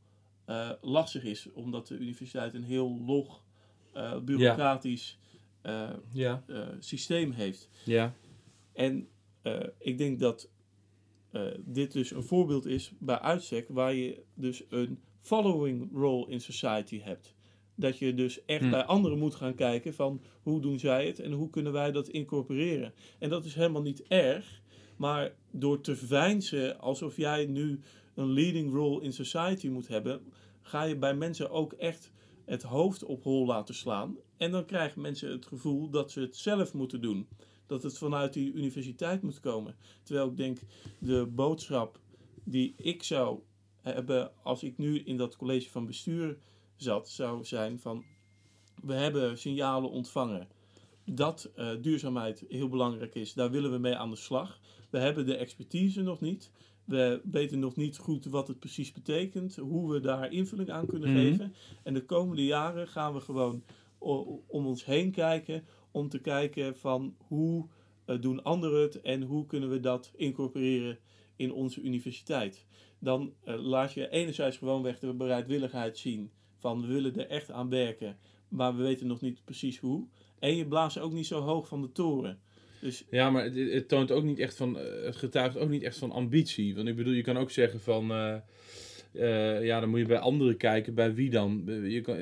[0.81, 3.45] lastig is, omdat de universiteit een heel log,
[4.25, 5.19] bureaucratisch
[6.13, 6.45] Ja.
[6.79, 7.69] systeem heeft.
[7.85, 8.15] Ja.
[8.73, 9.09] En
[9.79, 10.51] ik denk dat
[11.31, 16.41] eh, dit dus een voorbeeld is bij uitstek waar je dus een following role in
[16.41, 17.35] society hebt.
[17.75, 18.71] Dat je dus echt Hm.
[18.71, 22.09] bij anderen moet gaan kijken van hoe doen zij het en hoe kunnen wij dat
[22.09, 22.93] incorporeren.
[23.19, 24.63] En dat is helemaal niet erg,
[24.97, 27.81] maar door te veinzen alsof jij nu
[28.15, 30.21] een leading role in society moet hebben,
[30.63, 32.11] ga je bij mensen ook echt
[32.45, 34.17] het hoofd op hol laten slaan.
[34.37, 37.29] En dan krijgen mensen het gevoel dat ze het zelf moeten doen.
[37.71, 39.75] Dat het vanuit die universiteit moet komen.
[40.03, 40.59] Terwijl ik denk,
[40.99, 42.01] de boodschap
[42.45, 43.39] die ik zou
[43.81, 46.39] hebben als ik nu in dat college van bestuur
[46.77, 48.05] zat, zou zijn van
[48.83, 50.49] we hebben signalen ontvangen
[51.05, 53.33] dat eh, duurzaamheid heel belangrijk is.
[53.33, 54.61] Daar willen we mee aan de slag.
[54.91, 56.51] We hebben de expertise nog niet.
[56.85, 61.11] We weten nog niet goed wat het precies betekent, hoe we daar invulling aan kunnen
[61.13, 61.19] Mhm.
[61.21, 61.55] geven.
[61.83, 63.63] En de komende jaren gaan we gewoon
[64.47, 67.67] om ons heen kijken, om te kijken van hoe
[68.11, 70.99] eh, doen anderen het en hoe kunnen we dat incorporeren
[71.37, 72.67] in onze universiteit.
[72.99, 77.69] Dan eh, laat je enerzijds gewoonweg de bereidwilligheid zien van we willen er echt aan
[77.69, 78.19] werken,
[78.49, 80.07] maar we weten nog niet precies hoe.
[80.39, 82.41] En je blaast ook niet zo hoog van de toren.
[82.81, 85.99] Dus Ja, maar het, toont ook niet echt van, eh, het getuigt ook niet echt
[85.99, 86.75] van ambitie.
[86.75, 88.07] Want ik bedoel, je kan ook zeggen van,
[89.63, 91.63] ja, dan moet je bij anderen kijken, bij wie dan?
[91.67, 92.17] Je kan,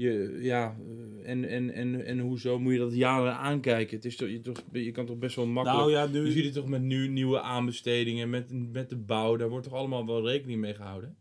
[0.00, 0.76] je, ja,
[1.22, 3.96] eh, en, en, en, en hoezo moet je dat jaren aankijken?
[3.96, 5.80] Het is toch, je, toch, je kan toch best wel makkelijk...
[5.80, 9.36] nou ja, nu, Je ziet het toch met nu, nieuwe aanbestedingen, met, met de bouw,
[9.36, 11.16] daar wordt toch allemaal wel rekening mee gehouden?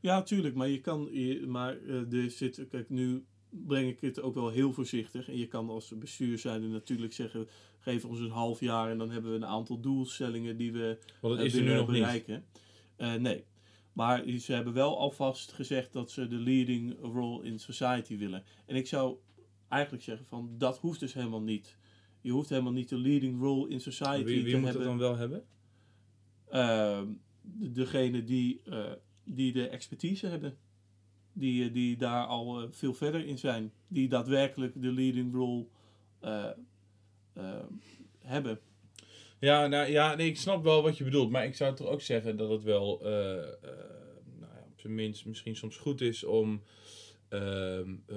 [0.00, 4.20] Ja, tuurlijk, maar je kan, je, maar eh, er zit, kijk, nu breng ik het
[4.20, 5.28] ook wel heel voorzichtig.
[5.28, 7.48] En je kan als bestuur zijn natuurlijk zeggen,
[7.78, 11.34] geef ons een half jaar en dan hebben we een aantal doelstellingen die we Want
[11.34, 12.00] dat eh, is er nu nog niet.
[12.00, 12.44] bereiken.
[12.96, 13.44] Eh, nee,
[13.98, 18.44] maar ze hebben wel alvast gezegd dat ze de leading role in society willen.
[18.66, 19.16] En ik zou
[19.68, 21.76] eigenlijk zeggen van, dat hoeft dus helemaal niet.
[22.20, 24.86] Je hoeft helemaal niet de leading role in society Wie, wie te moet hebben.
[24.86, 25.44] dan wel hebben?
[26.48, 27.06] Ehm,
[27.42, 28.92] de- degene die, eh,
[29.24, 30.56] die de expertise hebben.
[31.32, 33.72] Die, eh, die daar al eh, veel verder in zijn.
[33.88, 35.66] Die daadwerkelijk de leading role
[36.20, 36.50] eh,
[37.32, 37.64] eh,
[38.18, 38.60] hebben.
[39.40, 41.30] Ja, nou, ja nee, ik snap wel wat je bedoelt.
[41.30, 43.44] Maar ik zou toch ook zeggen dat het wel, eh, eh,
[44.38, 46.62] nou ja, op zijn minst misschien soms goed is om
[47.28, 48.16] ehm, eh,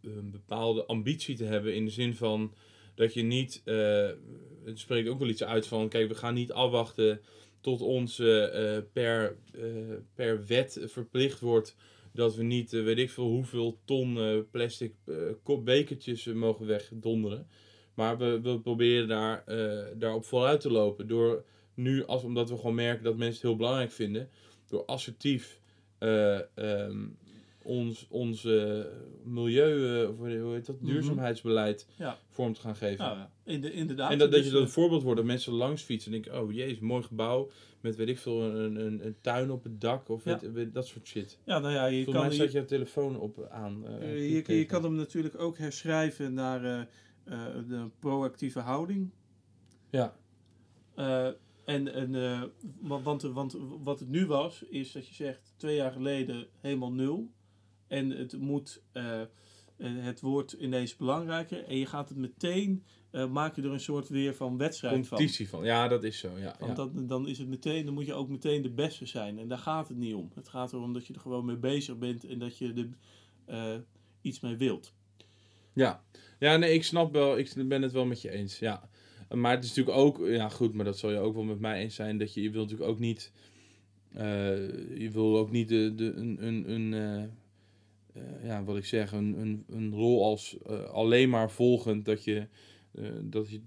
[0.00, 1.74] een bepaalde ambitie te hebben.
[1.74, 2.54] In de zin van
[2.94, 3.62] dat je niet,
[4.64, 7.20] het spreekt ook wel iets uit van, kijk, we gaan niet afwachten
[7.60, 8.16] tot ons
[8.92, 9.36] per,
[10.14, 11.76] per wet verplicht wordt
[12.12, 14.94] dat we niet, weet ik veel, hoeveel ton plastic
[15.64, 17.46] bekertjes mogen wegdonderen.
[17.94, 21.08] Maar we, we proberen daar, eh, daarop vooruit te lopen.
[21.08, 24.28] Door nu, als, omdat we gewoon merken dat mensen het heel belangrijk vinden,
[24.68, 25.60] door assertief
[25.98, 27.06] eh, ehm,
[27.62, 28.46] ons, ons
[29.24, 30.86] milieu, eh, of hoe heet dat, Mhm.
[30.92, 32.18] duurzaamheidsbeleid Ja.
[32.30, 33.04] vorm te gaan geven.
[33.04, 34.10] Nou ja, in de, inderdaad.
[34.10, 36.20] en dat, dat Dus, je dat eh, een voorbeeld wordt, dat mensen langs fietsen en
[36.22, 39.80] denken, oh jezus, mooi gebouw, met weet ik veel, een, een, een tuin op het
[39.80, 40.38] dak of Ja.
[40.40, 41.38] weet- weet- dat soort shit.
[41.44, 43.84] ja, nou ja, je Volgens kan, mij je, staat je telefoon op aan.
[44.00, 46.88] je, je kan hem natuurlijk ook herschrijven naar
[47.24, 49.10] eh, eh, de proactieve houding.
[49.90, 50.16] Ja.
[50.94, 51.26] Eh,
[51.64, 52.42] en, en, eh,
[52.80, 56.92] wa- want, want wat het nu was, is dat je zegt twee jaar geleden helemaal
[56.92, 57.30] nul.
[57.86, 58.82] En het moet,
[59.76, 61.64] het wordt ineens belangrijker.
[61.64, 65.02] En je gaat het meteen, eh, maak je er een soort weer van wedstrijd van.
[65.18, 65.64] Competitie van.
[65.64, 66.38] Ja, dat is zo.
[66.38, 66.84] Ja, Want ja.
[66.84, 69.38] dan, dan is het meteen, dan moet je ook meteen de beste zijn.
[69.38, 70.30] En daar gaat het niet om.
[70.34, 72.88] Het gaat erom dat je er gewoon mee bezig bent en dat je
[73.46, 73.84] er
[74.20, 74.94] iets mee wilt.
[75.72, 76.04] Ja.
[76.44, 78.58] Ja, nee, ik snap wel, ik ben het wel met je eens.
[78.58, 78.88] Ja.
[79.30, 81.80] Maar het is natuurlijk ook, ja goed, maar dat zal je ook wel met mij
[81.80, 83.32] eens zijn, dat je, je wil natuurlijk ook niet,
[84.12, 87.22] eh, je wil ook niet de, de, een, een, een eh,
[88.22, 90.56] eh, ja, wat ik zeg, een, een, een rol als
[90.92, 92.46] alleen maar volgend, dat je,
[93.20, 93.60] dat je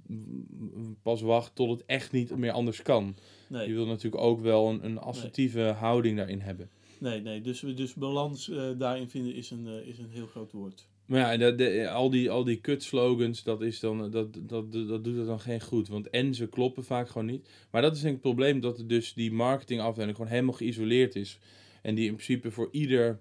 [1.01, 3.15] pas wacht tot het echt niet meer anders kan.
[3.49, 3.67] Nee.
[3.67, 6.69] Je wil natuurlijk ook wel een, een assertieve houding daarin hebben.
[6.99, 7.41] Nee, nee.
[7.41, 10.87] Dus, dus balans daarin vinden is een, is een heel groot woord.
[11.07, 14.71] Maar ja, de, de- al die, al die kutslogans, dat, is dan, eh, dat, dat,
[14.71, 15.87] dat, doet het dan geen goed.
[15.87, 17.49] Want en ze kloppen vaak gewoon niet.
[17.71, 21.15] Maar dat is denk ik het probleem, dat er dus die marketingafdeling gewoon helemaal geïsoleerd
[21.15, 21.39] is.
[21.81, 23.19] En die in principe voor ieder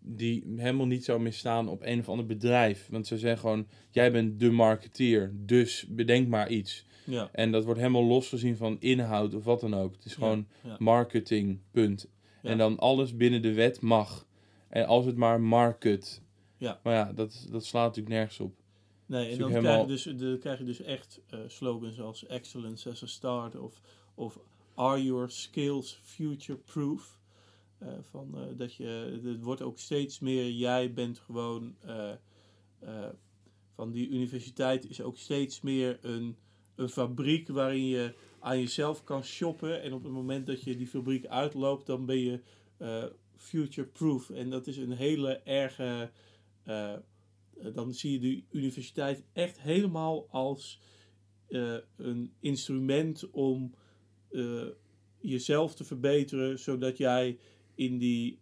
[0.00, 2.86] die helemaal niet zou misstaan op een of ander bedrijf.
[2.90, 6.86] Want ze zeggen gewoon, jij bent de marketeer, dus bedenk maar iets.
[7.04, 9.94] Ja, En dat wordt helemaal losgezien van inhoud of wat dan ook.
[9.94, 10.76] Het is gewoon ja.
[10.78, 12.08] marketing, punt.
[12.42, 12.50] Ja.
[12.50, 14.26] En dan alles binnen de wet mag.
[14.68, 16.22] En als het maar market.
[16.58, 16.80] Ja.
[16.82, 18.52] Maar ja, dat, dat slaat natuurlijk nergens op.
[19.06, 22.00] Nee, en natuurlijk dan, helemaal- krijg, je dus, dan krijg je dus echt eh, slogans
[22.00, 23.80] als Excellence as a Start of,
[24.14, 24.38] of
[24.74, 27.18] Are Your Skills Future Proof?
[27.78, 31.74] Eh, van, eh, dat je, het wordt ook steeds meer, jij bent gewoon,
[33.74, 36.36] van die universiteit is ook steeds meer een,
[36.74, 39.82] een fabriek waarin je aan jezelf kan shoppen.
[39.82, 42.40] En op het moment dat je die fabriek uitloopt, dan ben je
[43.36, 44.30] future proof.
[44.30, 46.10] En dat is een hele erge.
[46.68, 47.00] Eh, eh,
[47.74, 50.80] dan zie je de universiteit echt helemaal als
[51.48, 53.74] eh, een instrument om
[55.20, 57.38] jezelf te verbeteren, zodat jij
[57.74, 58.40] in die,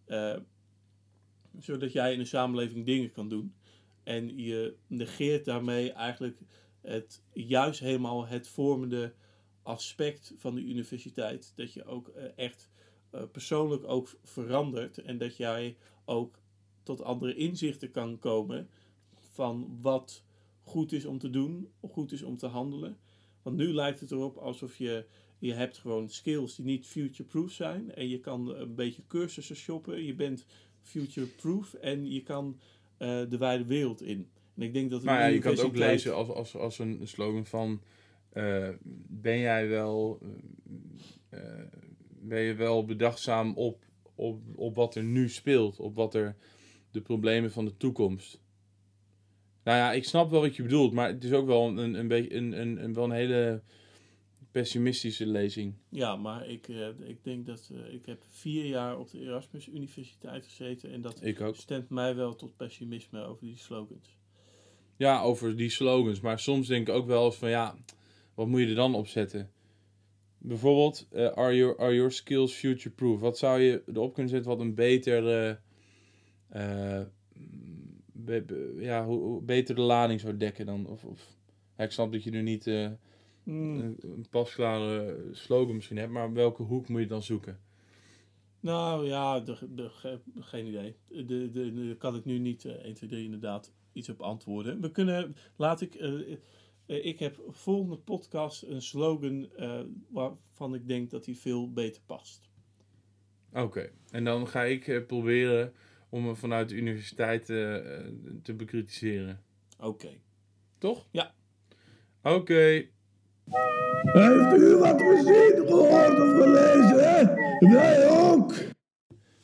[1.58, 3.54] zodat jij in de samenleving dingen kan doen.
[4.02, 6.38] En je negeert daarmee eigenlijk
[6.80, 9.14] het, juist helemaal het vormende
[9.62, 11.52] aspect van de universiteit.
[11.56, 12.70] Dat je ook echt
[13.32, 16.38] persoonlijk ook verandert en dat jij ook
[16.86, 18.68] tot andere inzichten kan komen
[19.32, 20.22] van wat
[20.62, 22.96] goed is om te doen, goed is om te handelen.
[23.42, 25.04] Want nu lijkt het erop alsof je,
[25.38, 27.94] je hebt gewoon skills die niet future-proof zijn.
[27.94, 30.04] En je kan een beetje cursussen shoppen.
[30.04, 30.46] Je bent
[30.80, 32.60] future-proof en je kan
[32.96, 34.28] eh, de wijde wereld in.
[34.54, 37.00] En ik denk dat Maar ja, je kan het ook lezen als, als, als een
[37.02, 37.80] slogan van...
[38.32, 38.68] eh,
[39.08, 40.18] ben jij wel...
[41.28, 41.40] eh,
[42.20, 43.84] ben je wel bedachtzaam op,
[44.14, 45.80] op, op wat er nu speelt?
[45.80, 46.36] Op wat er
[46.96, 48.44] de problemen van de toekomst...
[49.64, 52.08] Nou ja, ik snap wel wat je bedoelt, maar het is ook wel een, een,
[52.08, 53.62] beetje een, een, een, wel een hele
[54.50, 55.74] pessimistische lezing.
[55.88, 59.68] Ja, maar ik, eh, ik denk dat eh, ik heb vier jaar op de Erasmus
[59.68, 61.22] Universiteit gezeten en dat
[61.52, 64.18] stemt mij wel tot pessimisme over die slogans.
[64.96, 66.20] Ja, over die slogans.
[66.20, 67.76] Maar soms denk ik ook wel eens van ja,
[68.34, 69.50] wat moet je er dan op zetten?
[70.38, 73.20] Bijvoorbeeld, eh, are, your, are your skills future proof?
[73.20, 75.56] Wat zou je erop kunnen zetten wat een betere, eh,
[78.12, 80.86] be- be- ja, hoe, hoe- betere lading zou dekken dan?
[80.86, 81.36] Of, of,
[81.76, 82.90] ja, ik snap dat je nu niet eh,
[83.42, 83.80] Hmm.
[83.80, 87.60] een, een pasklare slogan misschien hebt, maar welke hoek moet je dan zoeken?
[88.60, 90.96] Nou ja, de, de, ge- geen idee.
[91.08, 94.20] De, de, de, daar kan ik nu niet eh 1, 2, 3 inderdaad iets op
[94.20, 94.80] antwoorden.
[94.80, 96.32] We kunnen, laat ik, eh,
[96.86, 102.02] eh, ik heb volgende podcast een slogan eh, waarvan ik denk dat die veel beter
[102.06, 102.48] past.
[103.52, 105.72] Oké, en dan ga ik eh, proberen
[106.08, 108.04] om hem vanuit de universiteit eh, eh,
[108.42, 109.42] te bekritiseren.
[109.78, 110.08] Oké.
[110.78, 111.08] Toch?
[111.10, 111.34] Ja.
[112.22, 112.86] Oké.
[114.02, 117.34] Heeft u wat gezien, gehoord of gelezen?
[117.72, 118.54] Wij ook.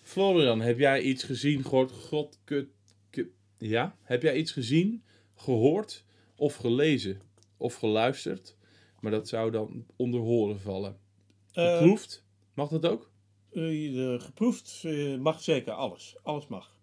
[0.02, 2.68] Florian, heb jij iets gezien, gehoord, god, kut,
[3.10, 3.96] kut- ja?
[4.02, 5.04] Heb jij iets gezien,
[5.34, 6.04] gehoord
[6.36, 7.20] of gelezen
[7.56, 8.56] of geluisterd?
[9.00, 10.96] Maar dat zou dan onder horen vallen.
[11.52, 12.24] Eh, Geproefd?
[12.54, 13.10] Mag dat ook?
[13.52, 16.16] De geproefd eh, mag zeker alles.
[16.22, 16.76] Alles mag.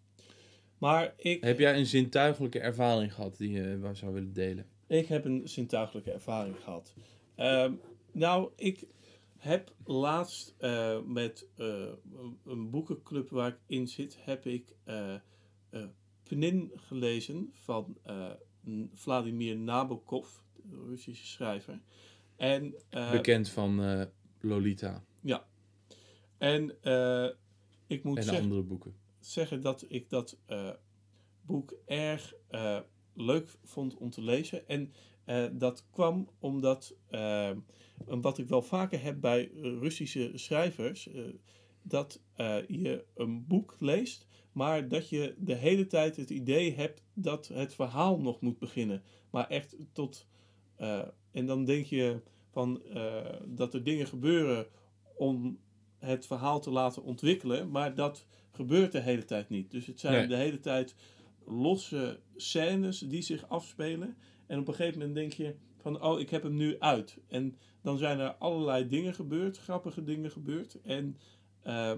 [0.78, 4.65] Maar ik, Heb jij een zintuigelijke ervaring gehad die je waar zou willen delen?
[4.88, 6.93] Ik heb een zintuigelijke ervaring gehad.
[7.36, 7.74] Ehm,
[8.11, 8.88] nou, ik
[9.38, 10.55] heb laatst
[11.05, 14.76] met een- boekenclub waar ik in zit, heb ik
[16.24, 17.97] Penin gelezen van
[18.93, 21.82] Vladimir Nabokov, de Russische schrijver.
[22.36, 22.76] En,
[23.11, 24.07] Bekend van
[24.39, 25.47] Lolita Ja.
[26.39, 27.29] En eh,
[27.87, 28.95] ik moet en zeggen andere boeken.
[29.19, 30.69] zeggen dat ik dat eh,
[31.41, 32.79] boek erg eh,
[33.13, 34.67] leuk vond om te lezen.
[34.67, 34.91] En
[35.51, 36.95] dat kwam omdat,
[38.05, 41.09] wat ik wel vaker heb bij Russische schrijvers,
[41.81, 42.21] dat
[42.67, 47.73] je een boek leest, maar dat je de hele tijd het idee hebt dat het
[47.73, 49.03] verhaal nog moet beginnen.
[49.29, 50.27] Maar echt tot.
[51.31, 52.21] en dan denk je
[52.51, 52.81] van
[53.45, 54.67] dat er dingen gebeuren
[55.17, 55.59] om
[56.00, 59.72] het verhaal te laten ontwikkelen, maar dat gebeurt de hele tijd niet.
[59.72, 60.28] Dus het zijn Nee.
[60.28, 60.95] de hele tijd
[61.45, 64.18] losse scènes die zich afspelen.
[64.47, 67.18] En op een gegeven moment denk je van, oh, ik heb hem nu uit.
[67.28, 70.82] En dan zijn er allerlei dingen gebeurd, grappige dingen gebeurd.
[70.82, 71.18] En,
[71.62, 71.97] eh, eh,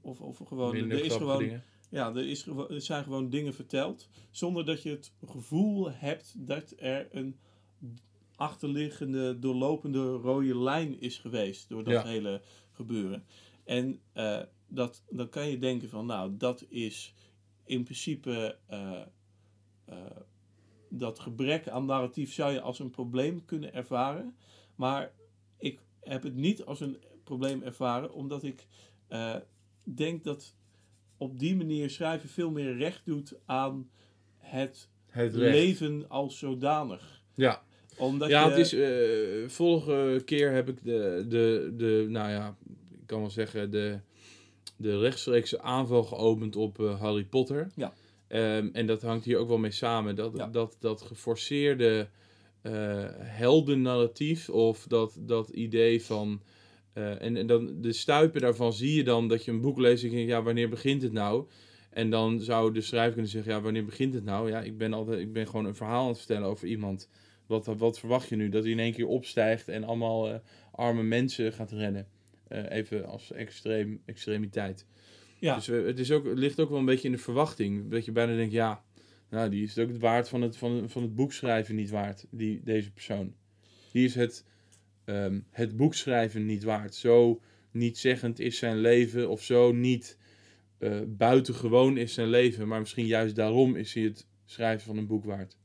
[0.00, 1.64] of, of gewoon, Minder er is gewoon, dingen.
[1.90, 4.08] ja, er, is, er zijn gewoon dingen verteld.
[4.30, 7.38] Zonder dat je het gevoel hebt dat er een
[8.42, 11.68] achterliggende, doorlopende rode lijn is geweest.
[11.68, 12.04] Door dat Ja.
[12.04, 12.40] hele
[12.70, 13.24] gebeuren.
[13.64, 17.14] En eh, dat, dan kan je denken van, nou, dat is
[17.64, 19.02] in principe eh,
[19.84, 19.96] eh,
[20.88, 24.36] dat gebrek aan narratief zou je als een probleem kunnen ervaren.
[24.74, 25.12] Maar
[25.58, 28.66] ik heb het niet als een probleem ervaren, omdat ik
[29.84, 30.54] denk dat
[31.16, 33.90] op die manier schrijven veel meer recht doet aan
[34.38, 37.22] het Het leven als zodanig.
[37.34, 37.62] Ja,
[37.96, 42.56] Omdat ja je, het is, eh, vorige keer heb ik de, de, de, nou ja,
[42.90, 43.98] ik kan wel zeggen, de,
[44.76, 47.70] de rechtstreekse aanval geopend op eh, Harry Potter.
[47.76, 47.92] Ja.
[48.28, 50.16] Ehm, en dat hangt hier ook wel mee samen.
[50.16, 50.46] Dat, Ja.
[50.46, 52.08] dat, dat geforceerde
[52.62, 56.42] eh heldennarratief of dat, dat idee van...
[56.92, 60.10] en, en dan de stuipen daarvan zie je dan dat je een boek leest en
[60.10, 61.46] je denkt, ja, wanneer begint het nou?
[61.90, 64.50] En dan zou de schrijver kunnen zeggen, ja, wanneer begint het nou?
[64.50, 67.08] Ja, ik ben, altijd, ik ben gewoon een verhaal aan het vertellen over iemand.
[67.52, 68.48] Wat, wat verwacht je nu?
[68.48, 70.38] Dat hij in één keer opstijgt en allemaal eh,
[70.70, 72.06] arme mensen gaat rennen.
[72.48, 74.86] Eh, even als extreem, extremiteit.
[75.38, 75.54] Ja.
[75.54, 77.90] Dus eh, het, is ook, het ligt ook wel een beetje in de verwachting.
[77.90, 78.84] Dat je bijna denkt, ja,
[79.30, 82.26] nou, die is het ook het waard van het, van, van het boekschrijven niet waard,
[82.30, 83.34] die, deze persoon.
[83.92, 84.44] Die is het,
[85.04, 86.94] ehm, het boekschrijven niet waard.
[86.94, 87.40] Zo
[87.70, 90.18] niet zeggend is zijn leven of zo niet
[91.06, 92.68] buitengewoon is zijn leven.
[92.68, 95.56] Maar misschien juist daarom is hij het schrijven van een boek waard.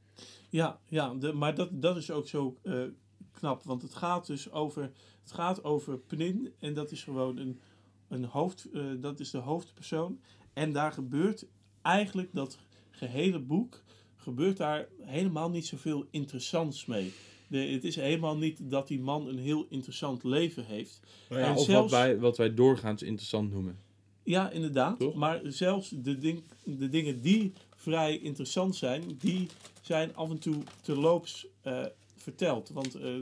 [0.49, 2.83] Ja, ja de, maar dat, dat is ook zo eh,
[3.31, 3.63] knap.
[3.63, 4.81] Want het gaat dus over,
[5.21, 6.53] het gaat over Pnin.
[6.59, 7.59] En dat is gewoon een,
[8.07, 10.19] een hoofd, eh, dat is de hoofdpersoon.
[10.53, 11.47] En daar gebeurt
[11.81, 13.83] eigenlijk dat gehele boek,
[14.15, 17.13] gebeurt daar helemaal niet zoveel interessants mee.
[17.47, 20.99] De, het is helemaal niet dat die man een heel interessant leven heeft.
[21.29, 23.79] Nou ja, En of zelfs- wat, wij, wat wij doorgaans interessant noemen.
[24.23, 24.99] Ja, inderdaad.
[24.99, 25.15] Toch?
[25.15, 29.47] Maar zelfs de, ding, de dingen die vrij interessant zijn, die
[29.81, 31.85] zijn af en toe terloops eh
[32.27, 32.69] verteld.
[32.69, 33.15] Want eh,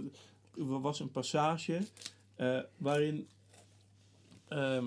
[0.57, 1.79] er was een passage
[2.35, 3.27] eh, waarin
[4.47, 4.85] ehm,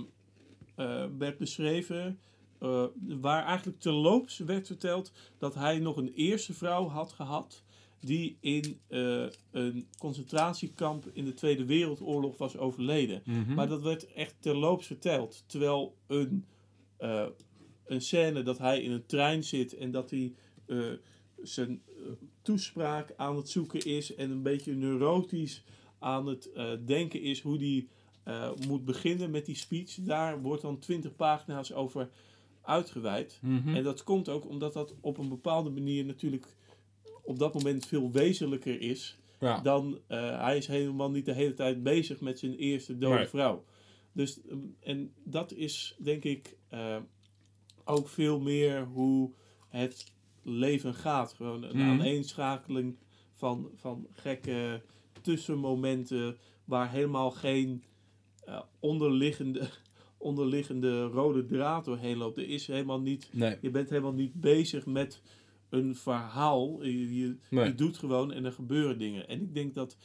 [0.75, 2.19] eh, werd beschreven,
[3.21, 7.62] waar eigenlijk terloops werd verteld dat hij nog een eerste vrouw had gehad
[8.01, 8.81] die in
[9.51, 13.23] een concentratiekamp in de Tweede Wereldoorlog was overleden.
[13.55, 15.45] Maar dat werd echt terloops verteld.
[15.47, 16.45] Terwijl een,
[17.89, 20.32] een scène dat hij in een trein zit en dat hij
[20.66, 20.78] eh,
[21.43, 22.03] zijn eh,
[22.43, 25.64] toespraak aan het zoeken is en een beetje neurotisch
[25.99, 27.86] aan het eh, denken is hoe hij
[28.22, 29.95] eh, moet beginnen met die speech.
[30.01, 32.09] Daar wordt dan twintig pagina's over
[32.62, 33.39] uitgeweid.
[33.74, 36.47] En dat komt ook omdat dat op een bepaalde manier natuurlijk
[37.22, 39.61] op dat moment veel wezenlijker is Ja.
[39.61, 43.26] dan hij is helemaal niet de hele tijd bezig met zijn eerste dode Nee.
[43.26, 43.64] vrouw.
[44.12, 46.57] Dus, ehm, en dat is denk ik
[47.89, 49.32] ook veel meer hoe
[49.68, 50.12] het
[50.43, 51.32] leven gaat.
[51.32, 51.89] Gewoon een Mhm.
[51.89, 52.97] aaneenschakeling
[53.32, 54.82] van, van gekke
[55.22, 57.82] tussenmomenten waar helemaal geen
[58.45, 59.68] eh, onderliggende,
[60.18, 62.39] onderliggende rode draad doorheen loopt.
[62.39, 63.57] Er is helemaal niet Nee.
[63.61, 65.22] je bent helemaal niet bezig met
[65.68, 66.84] een verhaal.
[66.84, 67.64] Je, je, Nee.
[67.66, 69.28] je doet gewoon en er gebeuren dingen.
[69.28, 69.97] En ik denk dat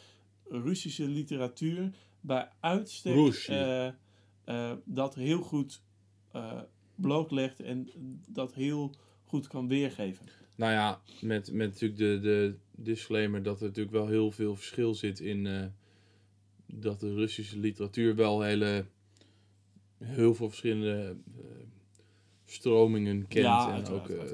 [0.49, 3.15] Russische literatuur bij uitstek
[3.47, 3.87] eh,
[4.43, 5.81] eh, dat heel goed
[6.95, 7.89] blootlegt en
[8.27, 8.91] dat heel
[9.23, 10.25] goed kan weergeven.
[10.55, 14.95] Nou ja, met, met natuurlijk de, de disclaimer dat er natuurlijk wel heel veel verschil
[14.95, 15.65] zit in eh,
[16.65, 18.85] dat de Russische literatuur wel hele,
[19.97, 21.43] heel veel verschillende eh,
[22.45, 23.45] stromingen kent.
[23.45, 24.25] Ja, en ook eh,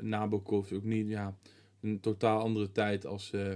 [0.00, 1.36] Nabokov ook niet, ja,
[1.80, 3.52] een totaal andere tijd als eh,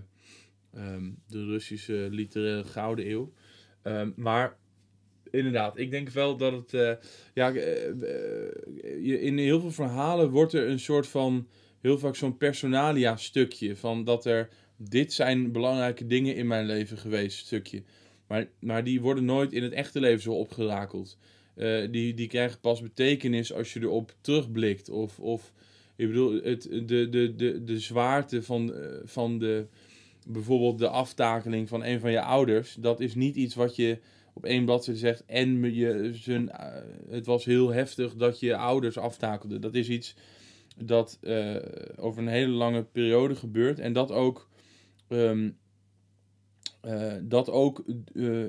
[0.73, 3.33] ehm, de Russische literaire gouden eeuw.
[3.83, 4.59] Ehm, maar
[5.31, 6.93] inderdaad, ik denk wel dat het, eh,
[7.35, 11.49] ja, eh, eh, in heel veel verhalen wordt er een soort van
[11.81, 13.77] heel vaak zo'n personalia stukje.
[13.77, 17.83] Van dat er, dit zijn belangrijke dingen in mijn leven geweest, stukje.
[18.27, 21.19] Maar, maar die worden nooit in het echte leven zo opgerakeld.
[21.91, 24.89] Die, die krijgen pas betekenis als je erop terugblikt.
[24.89, 25.53] Of, of
[25.97, 28.75] ik bedoel, het, de, de, de, de zwaarte van,
[29.05, 29.67] van de,
[30.27, 32.77] bijvoorbeeld de aftakeling van een van je ouders.
[32.81, 33.99] Dat is niet iets wat je
[34.39, 35.25] op één bladzijde zegt.
[35.27, 39.61] En je, zijn, eh, het was heel heftig dat je ouders aftakelden.
[39.61, 40.15] Dat is iets
[40.77, 41.57] dat eh,
[41.97, 43.79] over een hele lange periode gebeurt.
[43.79, 44.49] En dat ook,
[45.09, 45.51] ehm,
[46.81, 47.85] eh, dat ook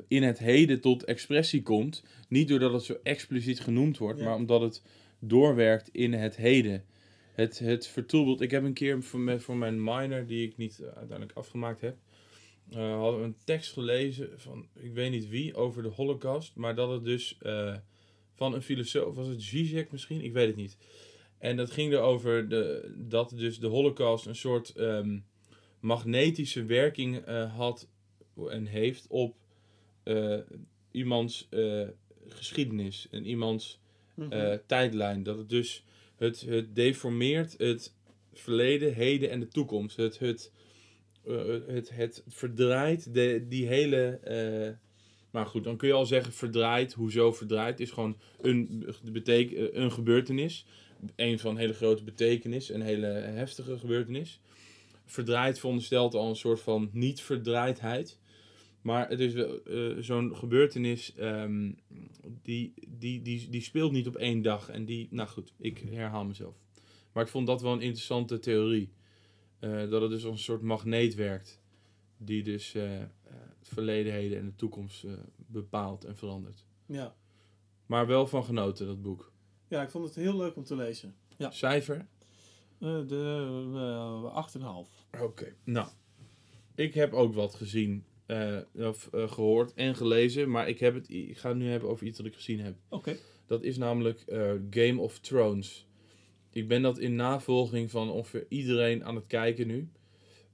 [0.07, 2.03] in het heden tot expressie komt.
[2.27, 4.25] Niet doordat het zo expliciet genoemd wordt, Ja.
[4.25, 4.83] maar omdat het
[5.19, 6.83] doorwerkt in het heden.
[7.33, 8.41] Het, het vertroebelt.
[8.41, 11.97] Ik heb een keer voor, mijn- voor mijn minor, die ik niet uiteindelijk afgemaakt heb,
[12.71, 16.55] eh, hadden we een tekst gelezen van, ik weet niet wie, over de holocaust.
[16.55, 17.75] Maar dat het dus eh,
[18.33, 20.21] van een filosoof, was het Zizek misschien?
[20.21, 20.77] Ik weet het niet.
[21.37, 25.19] En dat ging erover de, dat dus de holocaust een soort ehm,
[25.79, 27.87] magnetische werking eh, had
[28.49, 29.35] en heeft op
[30.91, 31.49] iemands
[32.27, 33.79] geschiedenis en iemands
[34.15, 34.57] Mhm.
[34.65, 35.23] tijdlijn.
[35.23, 35.83] Dat het dus
[36.15, 37.95] Het, het deformeert het
[38.33, 39.97] verleden, heden en de toekomst.
[39.97, 40.51] Het, het,
[41.67, 44.19] het, het verdraait de, die hele.
[44.23, 44.73] eh,
[45.31, 46.93] maar goed, dan kun je al zeggen verdraait.
[46.93, 47.79] Hoezo verdraait?
[47.79, 50.65] Is gewoon een, betek, eh, een gebeurtenis.
[51.15, 52.69] Een van hele grote betekenis.
[52.69, 54.39] Een hele heftige gebeurtenis.
[55.05, 58.19] Verdraait veronderstelt al een soort van niet-verdraaidheid.
[58.81, 59.45] Maar het is eh,
[59.99, 61.71] zo'n gebeurtenis ehm,
[62.43, 64.69] die, die, die, die speelt niet op één dag.
[64.69, 66.55] En die, nou goed, ik herhaal mezelf.
[67.13, 68.89] Maar ik vond dat wel een interessante theorie.
[69.59, 71.61] Eh, dat het dus als een soort magneet werkt.
[72.17, 72.99] Die dus eh,
[73.59, 75.05] het verleden, heden en de toekomst
[75.37, 76.65] bepaalt en verandert.
[76.85, 77.15] Ja.
[77.85, 79.31] Maar wel van genoten, dat boek.
[79.67, 81.15] ja, ik vond het heel leuk om te lezen.
[81.37, 81.51] Ja.
[81.51, 82.07] Cijfer?
[82.79, 84.47] De uh,
[85.15, 85.21] 8,5.
[85.21, 85.55] Oké.
[85.63, 85.89] Nou,
[86.75, 88.05] ik heb ook wat gezien,
[88.73, 90.49] of eh, gehoord en gelezen.
[90.49, 92.75] Maar ik, heb het, ik ga het nu hebben over iets dat ik gezien heb.
[92.89, 93.17] Oké.
[93.45, 94.23] Dat is namelijk
[94.69, 95.88] Game of Thrones.
[96.51, 99.89] Ik ben dat in navolging van ongeveer iedereen aan het kijken nu.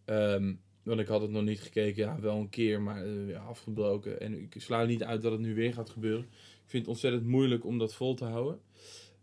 [0.05, 3.39] Ehm, want ik had het nog niet gekeken, ja, wel een keer, maar eh, ja,
[3.39, 4.19] afgebroken.
[4.19, 6.23] En ik sluit niet uit dat het nu weer gaat gebeuren.
[6.63, 8.61] Ik vind het ontzettend moeilijk om dat vol te houden.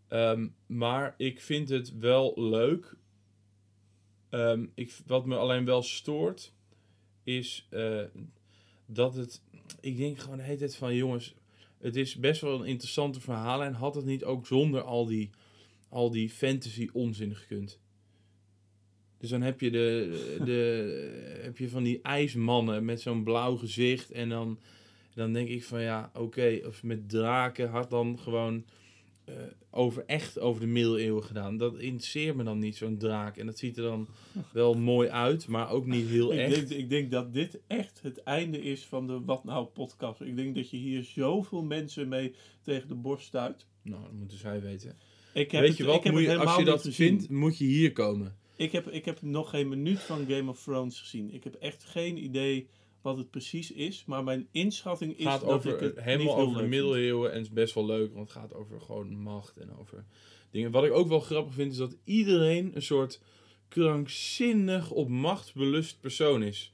[0.09, 2.97] Ehm, maar ik vind het wel leuk.
[4.29, 6.53] Ehm, ik, wat me alleen wel stoort,
[7.25, 8.05] is eh,
[8.87, 9.43] dat het.
[9.81, 11.35] Ik denk gewoon de hele tijd van jongens,
[11.79, 13.62] het is best wel een interessante verhaal.
[13.62, 15.31] En had het niet ook zonder al die,
[15.93, 17.80] al die fantasy onzin gekund.
[19.18, 24.11] Dus dan heb je, de, de, heb je van die ijsmannen met zo'n blauw gezicht.
[24.11, 24.59] En dan,
[25.14, 28.64] dan denk ik van ja, oké, of met draken had dan gewoon
[29.24, 29.34] eh,
[29.70, 31.57] over, echt over de middeleeuwen gedaan.
[31.57, 33.36] Dat interesseert me dan niet, zo'n draak.
[33.36, 34.09] En dat ziet er dan
[34.53, 36.68] wel mooi uit, maar ook niet heel Ik echt.
[36.68, 40.20] denk, ik denk dat dit echt het einde is van de Wat Nou podcast.
[40.20, 43.66] Ik denk dat je hier zoveel mensen mee tegen de borst stuit.
[43.82, 44.97] Nou, dat moeten zij weten.
[45.33, 47.93] Ik heb Weet het, je wat, moet je, als je dat vindt, moet je hier
[47.93, 48.37] komen.
[48.57, 51.35] Ik heb, ik heb nog geen minuut van Game of Thrones gezien.
[51.35, 52.66] Ik heb echt geen idee
[53.03, 54.05] wat het precies is.
[54.07, 57.47] Maar mijn inschatting is gaat dat over, ik het helemaal over de middeleeuwen en het
[57.47, 60.05] is best wel leuk, want het gaat over gewoon macht en over
[60.51, 60.70] dingen.
[60.70, 63.20] Wat ik ook wel grappig vind, is dat iedereen een soort
[63.68, 66.72] krankzinnig op macht belust persoon is.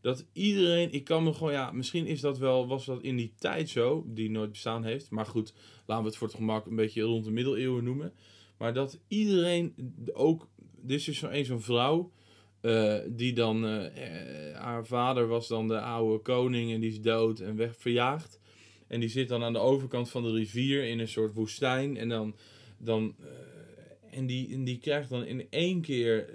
[0.00, 3.32] Dat iedereen, ik kan me gewoon, ja, misschien is dat wel, was dat in die
[3.38, 5.10] tijd zo, die nooit bestaan heeft.
[5.10, 5.54] Maar goed,
[5.86, 8.12] laten we het voor het gemak een beetje rond de middeleeuwen noemen.
[8.58, 9.74] Maar dat iedereen
[10.12, 10.48] ook,
[10.80, 12.12] dit is zo een zo'n vrouw,
[12.60, 17.40] eh, die dan, eh, haar vader was dan de oude koning en die is dood
[17.40, 18.40] en weg verjaagd.
[18.86, 21.96] En die zit dan aan de overkant van de rivier in een soort woestijn.
[21.96, 22.36] En dan,
[22.78, 26.28] dan eh, en, die, en die krijgt dan in één keer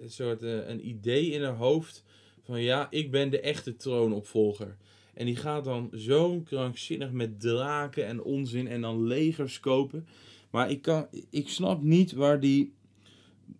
[0.00, 2.04] een soort een idee in haar hoofd
[2.50, 4.76] van ja, ik ben de echte troonopvolger.
[5.14, 10.06] En die gaat dan zo krankzinnig met draken en onzin en dan legers kopen.
[10.50, 12.72] Maar ik, kan, ik snap niet waar die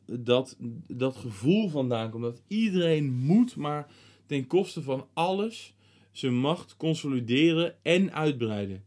[0.07, 2.22] dat, dat gevoel vandaan komt.
[2.22, 3.93] Dat iedereen moet maar
[4.26, 5.74] ten koste van alles
[6.12, 8.84] zijn macht consolideren en uitbreiden.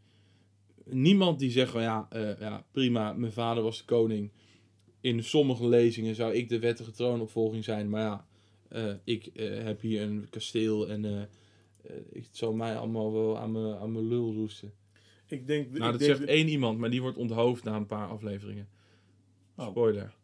[0.86, 4.32] Niemand die zegt van ja, eh, ja, prima, mijn vader was de koning.
[5.02, 7.90] In sommige lezingen zou ik de wettige troonopvolging zijn.
[7.90, 8.26] Maar ja,
[9.04, 11.28] ik eh, heb hier een kasteel en eh, eh,
[12.14, 14.74] het zal mij allemaal wel aan mijn, aan mijn lul roesten.
[15.28, 17.86] Ik denk, Nou, ik dat denk zegt één iemand, maar die wordt onthoofd na een
[17.86, 18.68] paar afleveringen.
[19.56, 19.68] Oh.
[19.70, 20.16] Spoiler.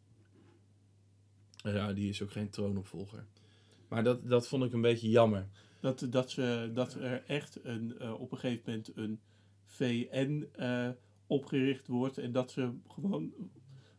[1.64, 3.26] Ja, die is ook geen troonopvolger.
[3.88, 5.48] Maar dat, dat vond ik een beetje jammer.
[5.80, 9.20] dat, dat, ze, dat er echt een, eh, op een gegeven moment een
[9.66, 10.90] VN eh,
[11.28, 12.18] opgericht wordt.
[12.18, 13.34] En dat ze gewoon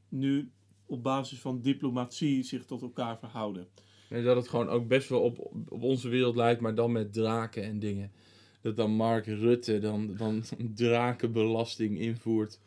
[0.09, 0.51] nu
[0.86, 3.68] op basis van diplomatie zich tot elkaar verhouden.
[4.11, 5.39] En dat het gewoon ook best wel op,
[5.69, 8.12] op onze wereld lijkt, maar dan met draken en dingen.
[8.61, 10.43] Dat dan Mark Rutte dan, dan
[10.74, 12.59] drakenbelasting invoert.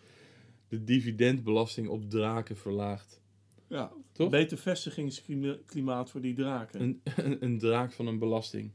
[0.70, 3.22] De dividendbelasting op draken verlaagt.
[3.68, 4.30] Ja, Toch?
[4.30, 6.82] beter vestigingsklimaat voor die draken.
[6.82, 7.02] Een,
[7.45, 8.72] een draak van een belasting.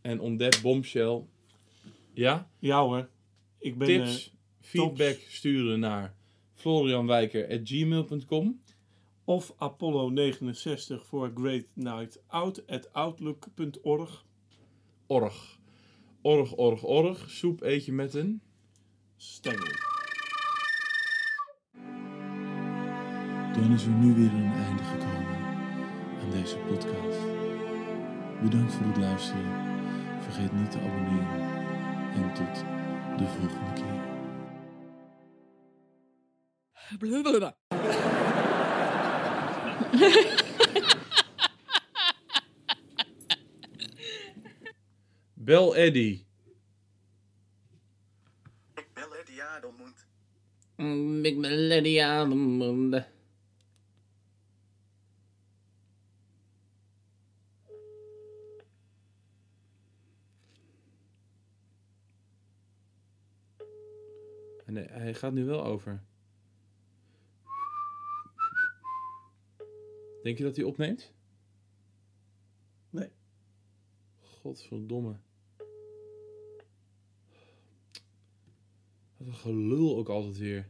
[0.00, 1.22] En on that bombshell.
[2.12, 2.50] Ja?
[2.58, 3.08] Ja hoor,
[3.58, 3.88] ik ben...
[3.88, 6.14] eh, Tips, feedback sturen naar
[6.54, 8.60] florianwijker.gmail.com.
[9.30, 14.24] of Apollo 69 voor Great Night Out at outlook.org.
[15.06, 15.58] Org.
[16.22, 17.30] Org, org, org.
[17.30, 18.42] Soep eet je met een...
[19.16, 19.74] Stengel.
[23.52, 25.36] Dan is er nu weer een einde gekomen
[26.20, 27.18] aan deze podcast.
[28.42, 29.52] Bedankt voor het luisteren.
[30.20, 31.40] Vergeet niet te abonneren.
[32.14, 32.64] En tot
[33.18, 34.08] de volgende keer.
[45.34, 46.24] Bel Eddy.
[48.74, 50.06] Ik bel Eddie Adelmoend.
[50.76, 52.94] Mm, Ik ben Lady Adem.
[64.66, 66.02] En hij gaat nu wel over.
[70.22, 71.12] Denk je dat hij opneemt?
[72.90, 73.08] Nee.
[74.20, 75.16] Godverdomme.
[79.16, 80.68] Wat een gelul ook altijd weer.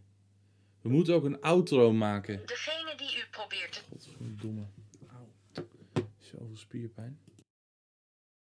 [0.80, 2.46] We moeten ook een outro maken.
[2.46, 4.66] Degene die u probeert te Godverdomme.
[5.06, 5.28] Auw.
[6.18, 7.18] Zoveel spierpijn.